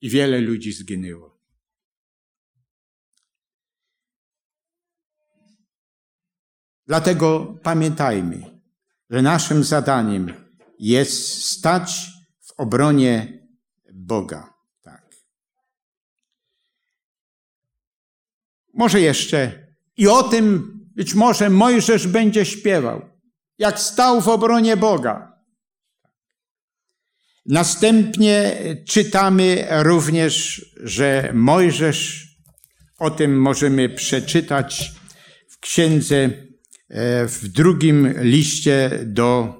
[0.00, 1.38] I wiele ludzi zginęło.
[6.86, 8.60] Dlatego pamiętajmy,
[9.10, 10.32] że naszym zadaniem
[10.78, 13.46] jest stać w obronie
[13.92, 14.57] Boga.
[18.74, 23.02] Może jeszcze i o tym być może Mojżesz będzie śpiewał,
[23.58, 25.38] jak stał w obronie Boga.
[27.46, 28.56] Następnie
[28.88, 32.28] czytamy również, że Mojżesz,
[32.98, 34.92] o tym możemy przeczytać
[35.48, 36.30] w księdze, e,
[37.26, 39.54] w drugim liście do,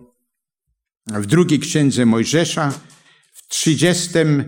[1.07, 2.81] w drugiej księdze Mojżesza,
[3.33, 4.45] w trzydziestym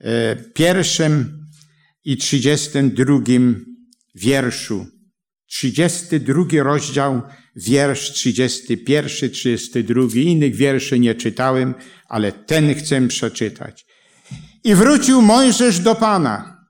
[0.00, 1.46] e, pierwszym
[2.04, 3.73] i trzydziestym drugim
[4.14, 4.86] wierszu.
[5.46, 7.22] 32 rozdział,
[7.56, 10.02] wiersz 31, 32.
[10.14, 11.74] Innych wierszy nie czytałem,
[12.08, 13.86] ale ten chcę przeczytać.
[14.64, 16.66] I wrócił Mojżesz do Pana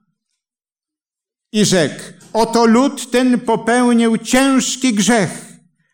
[1.51, 2.03] i rzekł,
[2.33, 5.45] oto lud ten popełnił ciężki grzech,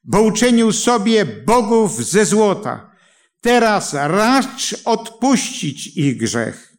[0.04, 2.92] bo uczynił sobie bogów ze złota.
[3.42, 6.74] Teraz racz odpuścić ich grzech.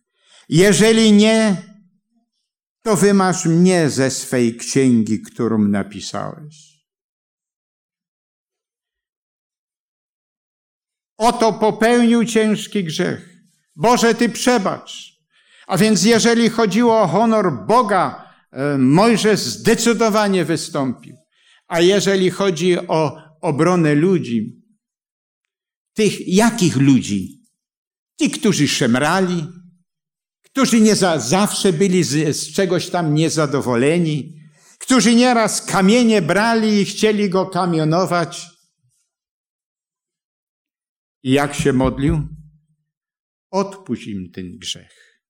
[0.48, 1.56] Jeżeli nie,
[2.82, 6.72] to wymasz mnie ze swej księgi, którą napisałeś.
[11.16, 13.32] Oto popełnił ciężki grzech.
[13.76, 15.12] Boże, Ty przebacz.
[15.66, 21.16] A więc jeżeli chodziło o honor Boga, e, Mojżesz zdecydowanie wystąpił.
[21.68, 24.62] A jeżeli chodzi o obronę ludzi,
[25.94, 27.42] tych jakich ludzi?
[28.20, 29.46] Ci, którzy szemrali,
[30.52, 34.42] którzy nie za, zawsze byli z, z czegoś tam niezadowoleni,
[34.78, 38.46] którzy nieraz kamienie brali i chcieli go kamionować.
[41.22, 42.28] I jak się modlił?
[43.50, 45.22] Odpuść im ten grzech.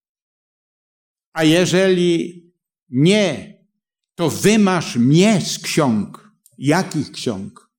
[1.32, 2.42] A jeżeli
[2.88, 3.58] nie,
[4.14, 6.32] to wymasz mnie z ksiąg.
[6.58, 7.70] Jakich ksiąg?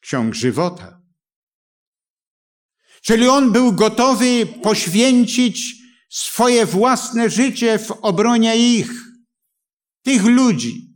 [0.00, 1.02] Ksiąg żywota.
[3.02, 5.83] Czyli on był gotowy poświęcić
[6.14, 8.90] swoje własne życie w obronie ich,
[10.02, 10.94] tych ludzi.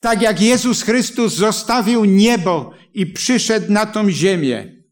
[0.00, 4.84] Tak jak Jezus Chrystus zostawił niebo i przyszedł na tą ziemię.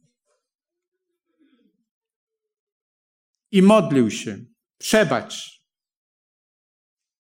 [3.51, 4.45] I modlił się,
[4.79, 5.63] przebacz,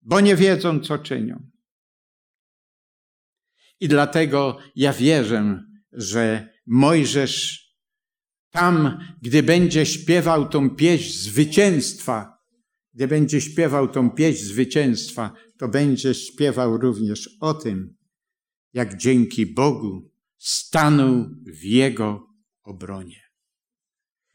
[0.03, 1.50] bo nie wiedzą, co czynią.
[3.80, 7.61] I dlatego ja wierzę, że Mojżesz
[8.53, 12.38] tam, gdy będzie śpiewał tą pieśń zwycięstwa,
[12.94, 17.96] gdy będzie śpiewał tą pieśń zwycięstwa, to będzie śpiewał również o tym,
[18.72, 22.26] jak dzięki Bogu stanął w jego
[22.62, 23.32] obronie.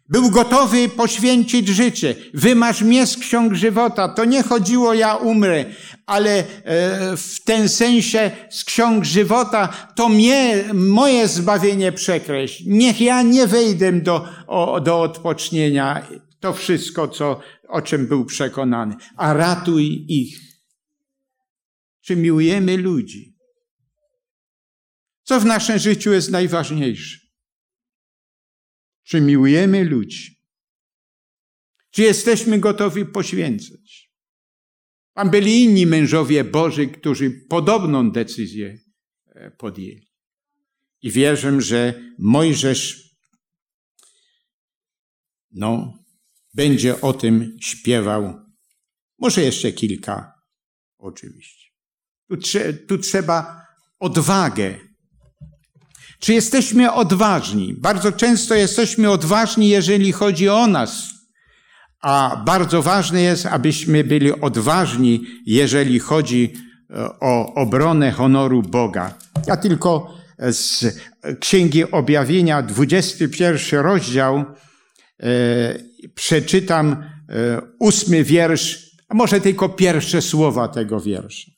[0.09, 2.15] Był gotowy poświęcić życie.
[2.33, 4.09] Wymasz mnie z ksiąg żywota.
[4.09, 5.65] To nie chodziło, ja umrę,
[6.05, 6.45] ale e,
[7.17, 12.63] w ten sensie z ksiąg żywota to mnie, moje zbawienie przekreśl.
[12.67, 16.07] Niech ja nie wejdę do, o, do odpocznienia.
[16.39, 18.95] To wszystko, co, o czym był przekonany.
[19.17, 20.39] A ratuj ich.
[22.01, 23.37] Czy miłujemy ludzi?
[25.23, 27.26] Co w naszym życiu jest najważniejsze?
[29.07, 30.37] Czy miłujemy ludzi?
[31.91, 34.11] Czy jesteśmy gotowi poświęcać?
[35.13, 38.79] Tam byli inni mężowie Boży, którzy podobną decyzję
[39.25, 40.07] e, podjęli.
[41.01, 43.09] I wierzę, że Mojżesz
[45.51, 46.03] no,
[46.53, 48.33] będzie o tym śpiewał.
[49.19, 50.33] Może jeszcze kilka,
[50.97, 51.67] oczywiście.
[52.29, 52.37] Tu,
[52.87, 53.65] tu trzeba
[53.99, 54.79] odwagę
[56.19, 57.73] czy jesteśmy odważni?
[57.73, 61.03] Bardzo często jesteśmy odważni, jeżeli chodzi o nas,
[62.01, 66.53] a bardzo ważne jest, abyśmy byli odważni, jeżeli chodzi
[66.89, 69.13] e, o obronę honoru Boga.
[69.47, 70.85] Ja tylko z
[71.39, 74.45] Księgi Objawienia, 21 rozdział,
[75.19, 75.79] e,
[76.15, 81.51] przeczytam e, ósmy wiersz, a może tylko pierwsze słowa tego wiersza.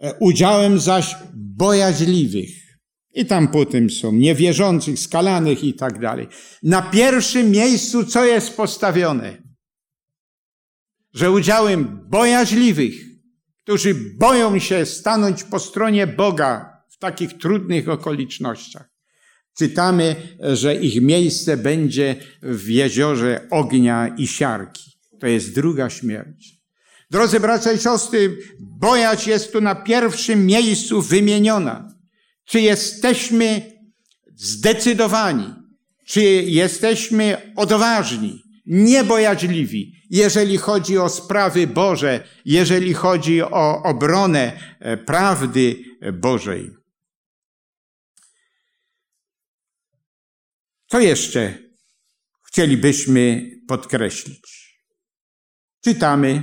[0.00, 2.69] E, udziałem zaś bojaźliwych
[3.14, 6.28] i tam potem są niewierzących, skalanych i tak dalej.
[6.62, 9.42] Na pierwszym miejscu co jest postawione?
[11.14, 12.94] Że udziałem bojaźliwych,
[13.62, 18.90] którzy boją się stanąć po stronie Boga w takich trudnych okolicznościach.
[19.58, 20.16] Czytamy,
[20.52, 24.90] że ich miejsce będzie w jeziorze ognia i siarki.
[25.20, 26.60] To jest druga śmierć.
[27.10, 31.99] Drodzy bracia i siostry, bojać jest tu na pierwszym miejscu wymieniona.
[32.50, 33.78] Czy jesteśmy
[34.34, 35.54] zdecydowani?
[36.06, 45.84] Czy jesteśmy odważni, niebojaźliwi, jeżeli chodzi o sprawy Boże, jeżeli chodzi o obronę e, prawdy
[46.12, 46.70] Bożej?
[50.86, 51.58] Co jeszcze
[52.46, 54.76] chcielibyśmy podkreślić?
[55.84, 56.42] Czytamy,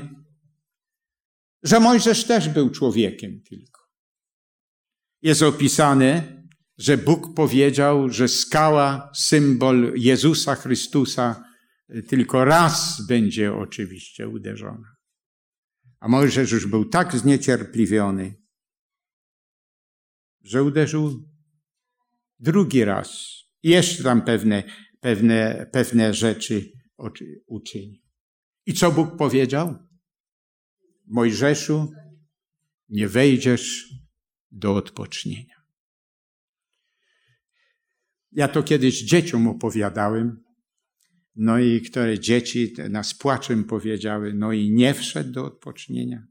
[1.63, 3.76] że Mojżesz też był człowiekiem tylko
[5.21, 6.37] jest opisane,
[6.77, 11.43] że Bóg powiedział, że skała, symbol Jezusa Chrystusa,
[12.07, 14.95] tylko raz będzie oczywiście uderzona.
[15.99, 18.35] A Mojżesz już był tak zniecierpliwiony,
[20.43, 21.29] że uderzył
[22.39, 23.37] drugi raz.
[23.63, 24.63] I jeszcze tam pewne,
[24.99, 26.71] pewne, pewne rzeczy
[27.47, 28.01] uczynił.
[28.65, 29.87] I co Bóg powiedział?
[31.07, 31.91] Mojżeszu,
[32.89, 33.93] nie wejdziesz
[34.51, 35.55] do odpocznienia.
[38.31, 40.43] Ja to kiedyś dzieciom opowiadałem,
[41.35, 46.27] no i które dzieci nas płaczem powiedziały, no i nie wszedł do odpocznienia.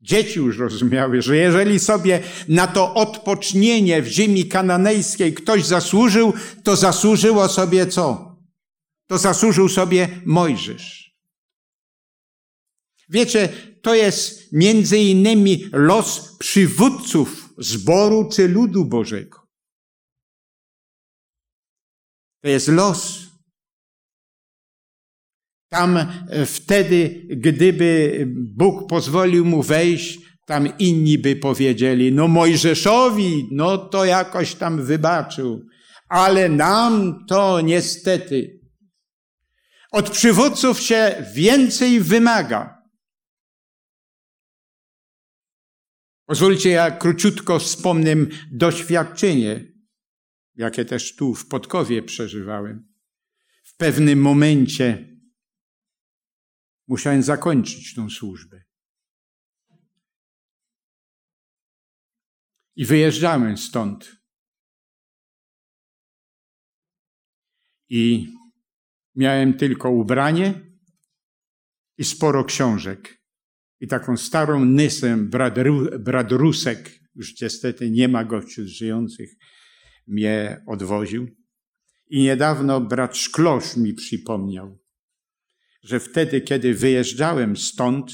[0.00, 6.32] Dzieci już rozumiały, że jeżeli sobie na to odpocznienie w ziemi kananejskiej ktoś zasłużył,
[6.64, 8.36] to zasłużyło sobie co?
[9.06, 11.01] To zasłużył sobie Mojżesz.
[13.12, 13.48] Wiecie,
[13.82, 19.46] to jest między innymi los przywódców zboru czy ludu Bożego.
[22.42, 23.18] To jest los.
[25.68, 28.18] Tam e, wtedy, gdyby
[28.56, 35.66] Bóg pozwolił mu wejść, tam inni by powiedzieli, no Mojżeszowi, no to jakoś tam wybaczył,
[36.08, 38.60] ale nam to niestety.
[39.92, 42.71] Od przywódców się więcej wymaga.
[46.26, 48.14] Pozwólcie, ja króciutko wspomnę
[48.52, 49.72] doświadczenie,
[50.54, 52.92] jakie też tu w Podkowie przeżywałem.
[53.64, 55.16] W pewnym momencie
[56.88, 58.64] musiałem zakończyć tą służbę.
[62.76, 64.16] I wyjeżdżałem stąd.
[67.88, 68.34] I
[69.14, 70.72] miałem tylko ubranie
[71.98, 73.21] i sporo książek
[73.82, 75.16] i taką starą nysę
[75.98, 79.30] Bradrusek, już niestety nie ma go wśród żyjących,
[80.06, 81.28] mnie odwoził.
[82.06, 84.78] I niedawno brat Szklosz mi przypomniał,
[85.82, 88.12] że wtedy, kiedy wyjeżdżałem stąd,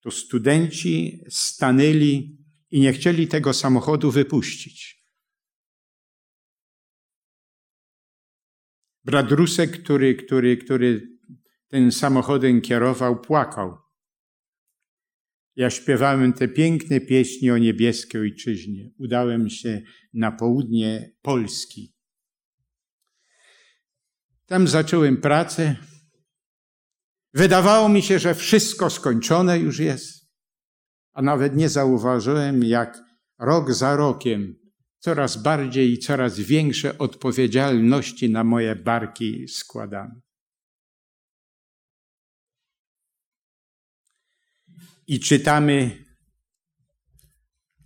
[0.00, 2.38] to studenci stanęli
[2.70, 5.04] i nie chcieli tego samochodu wypuścić.
[9.04, 11.08] Bradrusek, który, który, który
[11.68, 13.81] ten samochodem kierował, płakał
[15.56, 18.90] Ja śpiewałem te piękne pieśni o niebieskiej ojczyźnie.
[18.98, 19.82] Udałem się
[20.14, 21.94] na południe Polski.
[24.46, 25.76] Tam zacząłem pracę.
[27.34, 30.30] Wydawało mi się, że wszystko skończone już jest,
[31.12, 33.02] a nawet nie zauważyłem, jak
[33.38, 34.62] rok za rokiem
[34.98, 40.14] coraz bardziej i coraz większe odpowiedzialności na moje barki składano.
[45.06, 46.04] I czytamy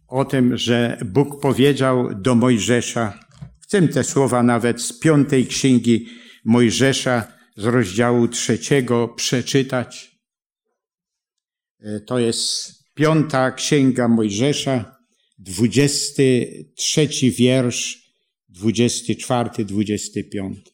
[0.09, 3.21] o tym, że Bóg powiedział do Mojżesza,
[3.61, 6.09] chcę te słowa nawet z piątej księgi
[6.45, 10.17] Mojżesza z rozdziału trzeciego przeczytać.
[11.81, 14.97] E, to jest piąta księga Mojżesza,
[15.39, 18.13] dwudziesty trzeci wiersz,
[18.49, 20.71] dwudziesty czwarty, dwudziesty piąty.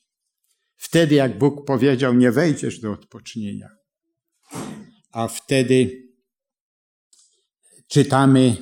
[0.77, 3.69] Wtedy, jak Bóg powiedział, nie wejdziesz do odpocznienia.
[5.13, 6.02] A wtedy
[7.93, 8.57] czytamy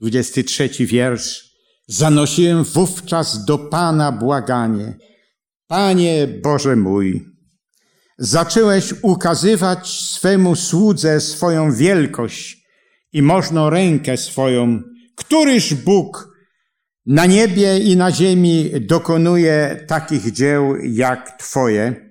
[0.00, 1.56] 23 wiersz.
[1.86, 4.98] Zanosiłem wówczas do Pana błaganie.
[5.66, 7.24] Panie Boże mój,
[8.18, 12.66] zacząłeś ukazywać swemu słudze swoją wielkość
[13.12, 14.82] i możną rękę swoją.
[15.16, 16.36] Któryż Bóg
[17.06, 22.10] na niebie i na ziemi dokonuje takich dzieł jak Twoje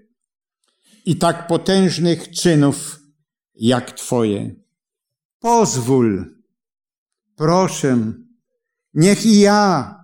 [1.06, 3.00] i tak potężnych czynów
[3.56, 4.56] jak Twoje?
[5.40, 6.35] Pozwól,
[7.36, 8.14] proszę,
[8.94, 9.96] niech i ja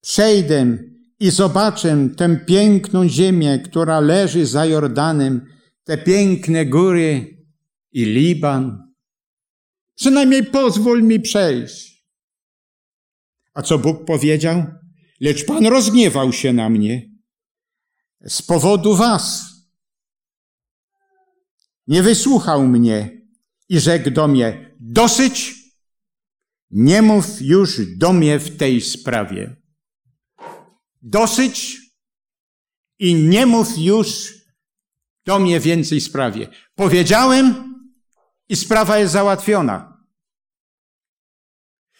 [0.00, 0.78] przejdę
[1.20, 5.46] i zobaczę tę piękną ziemię, która leży za Jordanem,
[5.84, 7.36] te piękne góry
[7.92, 8.92] i Liban.
[9.94, 12.06] Przynajmniej pozwól mi przejść.
[13.54, 14.64] A co Bóg powiedział?
[15.20, 17.10] Lecz Pan rozgniewał się na mnie
[18.26, 19.42] z powodu was.
[21.86, 23.20] Nie wysłuchał mnie
[23.68, 25.54] i rzekł do mnie, dosyć,
[26.70, 29.56] nie mów już do mnie w tej sprawie.
[31.02, 31.80] Dosyć
[32.98, 34.34] i nie mów już
[35.26, 36.48] do mnie więcej sprawie.
[36.74, 37.74] Powiedziałem
[38.48, 40.06] i sprawa jest załatwiona.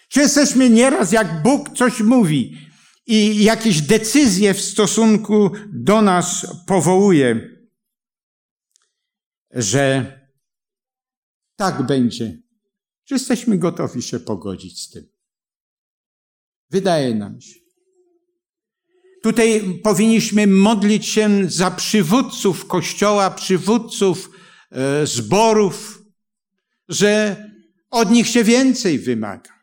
[0.08, 2.58] Czy jesteśmy nieraz, jak Bóg coś mówi
[3.06, 7.56] i jakieś decyzje w stosunku do nas powołuje,
[9.50, 10.12] że
[11.56, 12.49] tak będzie.
[13.10, 15.08] Czy jesteśmy gotowi się pogodzić z tym?
[16.70, 17.60] Wydaje nam się.
[19.22, 24.30] Tutaj powinniśmy modlić się za przywódców Kościoła, przywódców
[24.70, 26.02] e, zborów,
[26.88, 27.44] że
[27.90, 29.59] od nich się więcej wymaga.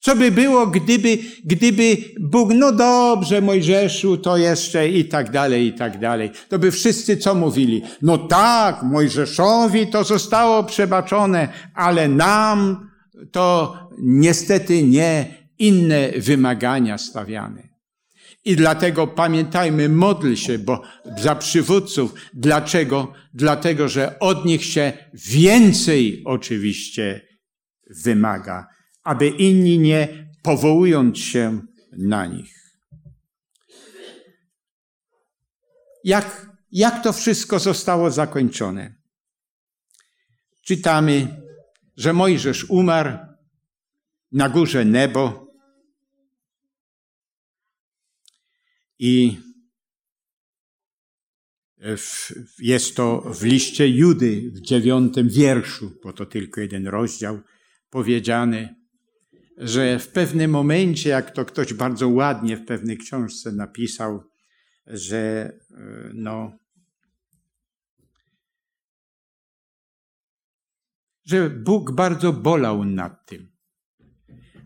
[0.00, 5.72] Co by było, gdyby, gdyby Bóg, no dobrze, Mojżeszu, to jeszcze i tak dalej, i
[5.72, 6.30] tak dalej.
[6.48, 7.82] To by wszyscy co mówili?
[8.02, 12.88] No tak, Mojżeszowi to zostało przebaczone, ale nam
[13.32, 17.68] to niestety nie inne wymagania stawiane.
[18.44, 20.82] I dlatego pamiętajmy, modl się, bo
[21.18, 22.14] za przywódców.
[22.34, 23.12] Dlaczego?
[23.34, 27.20] Dlatego, że od nich się więcej oczywiście
[28.04, 28.69] wymaga
[29.10, 31.60] aby inni nie powołując się
[31.92, 32.54] na nich.
[36.04, 38.94] Jak, jak to wszystko zostało zakończone?
[40.62, 41.42] Czytamy,
[41.96, 43.18] że Mojżesz umarł
[44.32, 45.52] na górze Nebo
[48.98, 49.38] i
[51.78, 57.40] w, jest to w liście Judy w dziewiątym wierszu, bo to tylko jeden rozdział,
[57.90, 58.79] powiedziane,
[59.56, 64.22] że w pewnym momencie, jak to ktoś bardzo ładnie w pewnej książce napisał,
[64.86, 66.52] że e, no,
[71.24, 73.52] że Bóg bardzo bolał nad tym,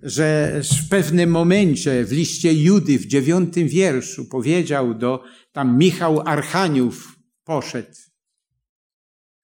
[0.03, 7.19] że w pewnym momencie w liście Judy w dziewiątym wierszu powiedział do, tam Michał Archaniów
[7.45, 7.97] poszedł,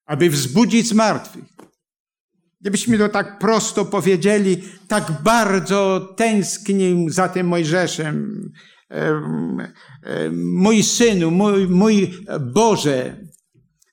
[0.05, 1.60] aby wzbudzić zmartwych.
[2.61, 8.49] Gdybyśmy to tak prosto powiedzieli, tak bardzo tęsknił za tym Mojżeszem.
[10.33, 13.17] Mój synu, mój, mój Boże,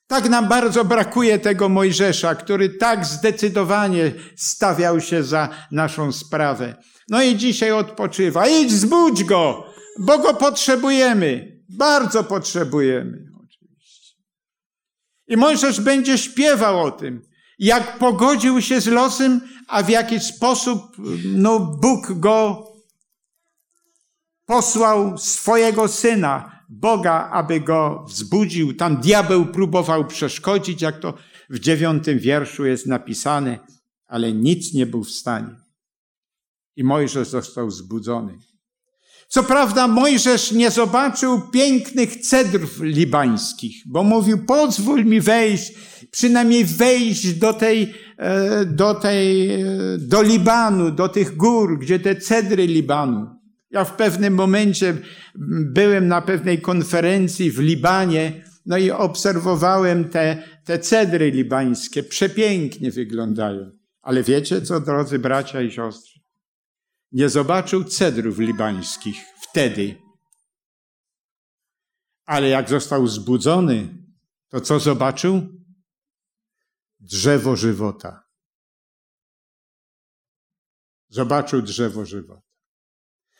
[0.07, 6.75] tak nam bardzo brakuje tego Mojżesza, który tak zdecydowanie stawiał się za naszą sprawę.
[7.09, 8.47] No i dzisiaj odpoczywa.
[8.47, 9.65] Idź, zbudź go,
[9.99, 11.59] bo go potrzebujemy.
[11.69, 13.25] Bardzo potrzebujemy.
[13.43, 14.15] Oczywiście.
[15.27, 17.28] I Mojżesz będzie śpiewał o tym
[17.59, 22.67] jak pogodził się z losem, a w jaki sposób no, Bóg go
[24.45, 28.73] posłał swojego syna, Boga, aby go wzbudził.
[28.73, 31.13] Tam diabeł próbował przeszkodzić, jak to
[31.49, 33.59] w dziewiątym wierszu jest napisane.
[34.07, 35.55] ale nic nie był w stanie.
[36.75, 38.39] I Mojżesz został zbudzony.
[39.27, 45.73] Co prawda Mojżesz nie zobaczył pięknych cedrów libańskich, bo mówił, pozwól mi wejść,
[46.11, 52.15] przynajmniej wejść do tej, e, do tej, e, do Libanu, do tych gór, gdzie te
[52.15, 53.39] cedry Libanu.
[53.71, 54.97] Ja w pewnym momencie
[55.73, 62.03] byłem na pewnej konferencji w Libanie, no i obserwowałem te, te cedry libańskie.
[62.03, 63.71] Przepięknie wyglądają.
[64.01, 66.21] Ale wiecie co, drodzy bracia i siostry?
[67.11, 69.95] Nie zobaczył cedrów libańskich wtedy.
[72.25, 73.87] Ale jak został zbudzony,
[74.49, 75.58] to co zobaczył?
[76.99, 78.23] Drzewo żywota.
[81.09, 82.49] Zobaczył drzewo żywota.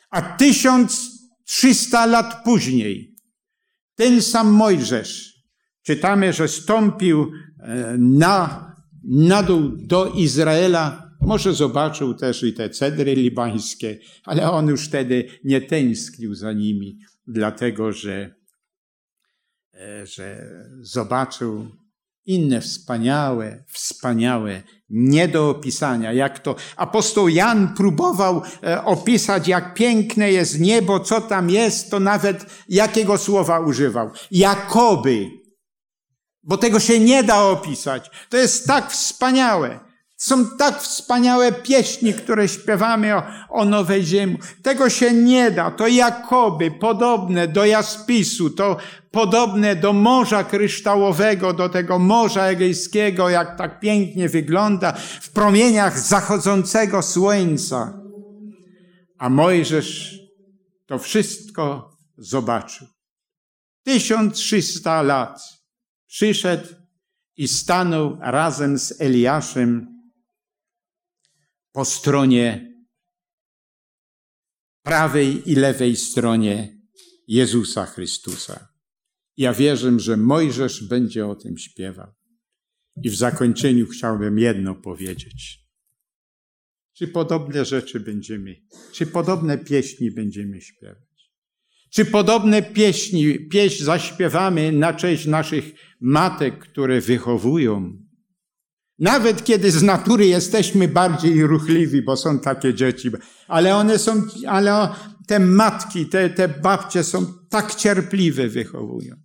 [0.09, 3.15] A 1300 lat później
[3.99, 5.43] ten sam Mojżesz,
[5.83, 8.65] czytamy, że stąpił e, na,
[9.03, 11.11] na dół do Izraela.
[11.21, 16.99] Może zobaczył też i te cedry libańskie, ale on już wtedy nie tęsknił za nimi,
[17.27, 18.35] dlatego że,
[19.73, 20.49] e, że
[20.81, 21.71] zobaczył
[22.25, 30.31] inne wspaniałe, wspaniałe, nie do opisania, jak to apostoł Jan próbował e, opisać, jak piękne
[30.31, 34.11] jest niebo, co tam jest, to nawet jakiego słowa używał.
[34.31, 35.27] Jakoby.
[36.43, 38.11] Bo tego się nie da opisać.
[38.29, 39.88] To jest tak wspaniałe.
[40.19, 44.37] Są tak wspaniałe pieśni, które śpiewamy o, o Nowej Ziemi.
[44.61, 45.71] Tego się nie da.
[45.71, 48.77] To jakoby podobne do jaspisu, to
[49.11, 54.91] podobne do Morza Kryształowego, do tego Morza Egejskiego, jak tak pięknie wygląda
[55.21, 57.93] w promieniach zachodzącego słońca.
[59.17, 60.19] A Mojżesz
[60.85, 62.87] to wszystko zobaczył.
[63.83, 65.41] 1300 lat
[66.07, 66.67] przyszedł
[67.37, 69.98] i stanął razem z Eliaszem
[71.71, 72.73] po stronie
[74.83, 76.79] prawej i lewej stronie
[77.27, 78.67] Jezusa Chrystusa.
[79.37, 82.13] Ja wierzę, że Mojżesz będzie o tym śpiewał.
[83.03, 85.59] I w zakończeniu chciałbym jedno powiedzieć.
[86.93, 88.55] Czy podobne rzeczy będziemy,
[88.93, 91.09] czy podobne pieśni będziemy śpiewać?
[91.93, 95.65] Czy podobne pieśni, pieśń zaśpiewamy na cześć naszych
[96.01, 98.08] matek, które wychowują
[98.99, 103.11] nawet kiedy z natury jesteśmy bardziej ruchliwi, bo są takie dzieci,
[103.47, 104.89] ale one są, ale
[105.27, 109.15] te matki, te, te babcie są tak cierpliwe, wychowują.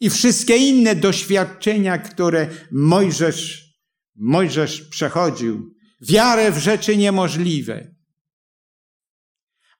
[0.00, 3.74] I wszystkie inne doświadczenia, które Mojżesz,
[4.16, 7.94] Mojżesz przechodził, wiarę w rzeczy niemożliwe.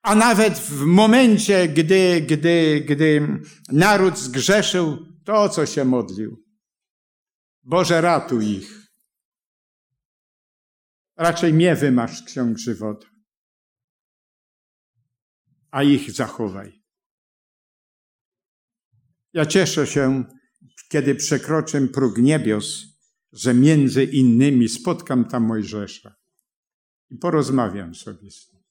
[0.03, 3.41] A nawet w momencie, gdy, gdy, gdy
[3.73, 6.45] naród zgrzeszył, to o co się modlił?
[7.63, 8.84] Boże, ratuj ich.
[11.17, 13.07] Raczej mnie wymasz z ksiąg żywota,
[15.71, 16.83] a ich zachowaj.
[19.33, 20.25] Ja cieszę się,
[20.89, 22.85] kiedy przekroczę próg niebios,
[23.33, 26.15] że między innymi spotkam tam Mojżesza
[27.11, 28.63] i porozmawiam sobie z nim.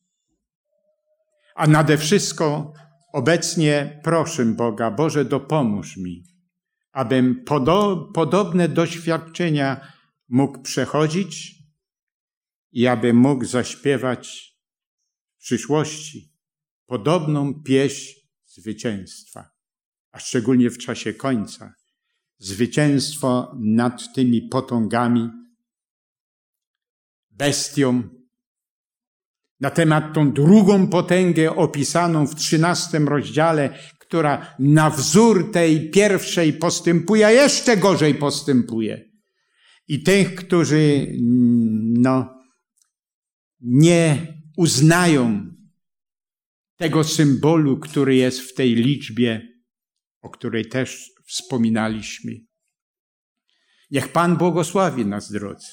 [1.55, 2.73] A nade wszystko
[3.13, 6.23] obecnie proszę Boga, Boże, dopomóż mi,
[6.91, 9.87] abym podo podobne doświadczenia
[10.29, 11.62] mógł przechodzić
[12.73, 14.53] i aby mógł zaśpiewać
[15.37, 16.33] w przyszłości
[16.85, 19.49] podobną pieśń zwycięstwa,
[20.11, 21.73] a szczególnie w czasie końca.
[22.37, 25.29] Zwycięstwo nad tymi potągami,
[27.29, 28.03] bestią,
[29.59, 37.27] na temat tą drugą potęgę opisaną w trzynastym rozdziale, która na wzór tej pierwszej postępuje,
[37.27, 39.09] a jeszcze gorzej postępuje.
[39.87, 41.07] I tych, którzy,
[41.97, 42.42] no,
[43.63, 45.53] nie uznają
[46.75, 49.47] tego symbolu, który jest w tej liczbie,
[50.21, 52.31] o której też wspominaliśmy.
[53.91, 55.67] Niech Pan błogosławi nas, drodzy.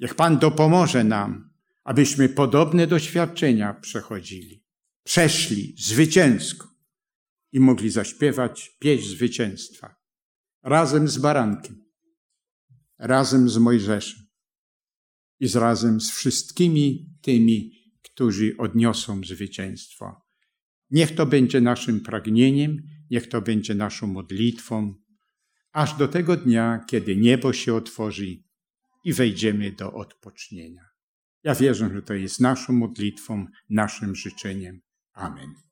[0.00, 1.50] Niech Pan dopomoże nam,
[1.84, 4.64] abyśmy podobne doświadczenia przechodzili,
[5.04, 6.68] przeszli zwycięsko
[7.52, 9.96] i mogli zaśpiewać pieśń zwycięstwa
[10.62, 11.84] razem z barankiem,
[12.98, 14.27] razem z Mojżeszem
[15.40, 17.72] i z razem z wszystkimi tymi,
[18.02, 20.20] którzy odniosą zwycięstwo.
[20.90, 24.94] Niech to będzie naszym pragnieniem, niech to będzie naszą modlitwą,
[25.72, 28.26] aż do tego dnia, kiedy niebo się otworzy
[29.04, 30.84] i wejdziemy do odpocznienia.
[31.44, 34.80] Ja wierzę, że to jest naszą modlitwą, naszym życzeniem.
[35.12, 35.67] Amen.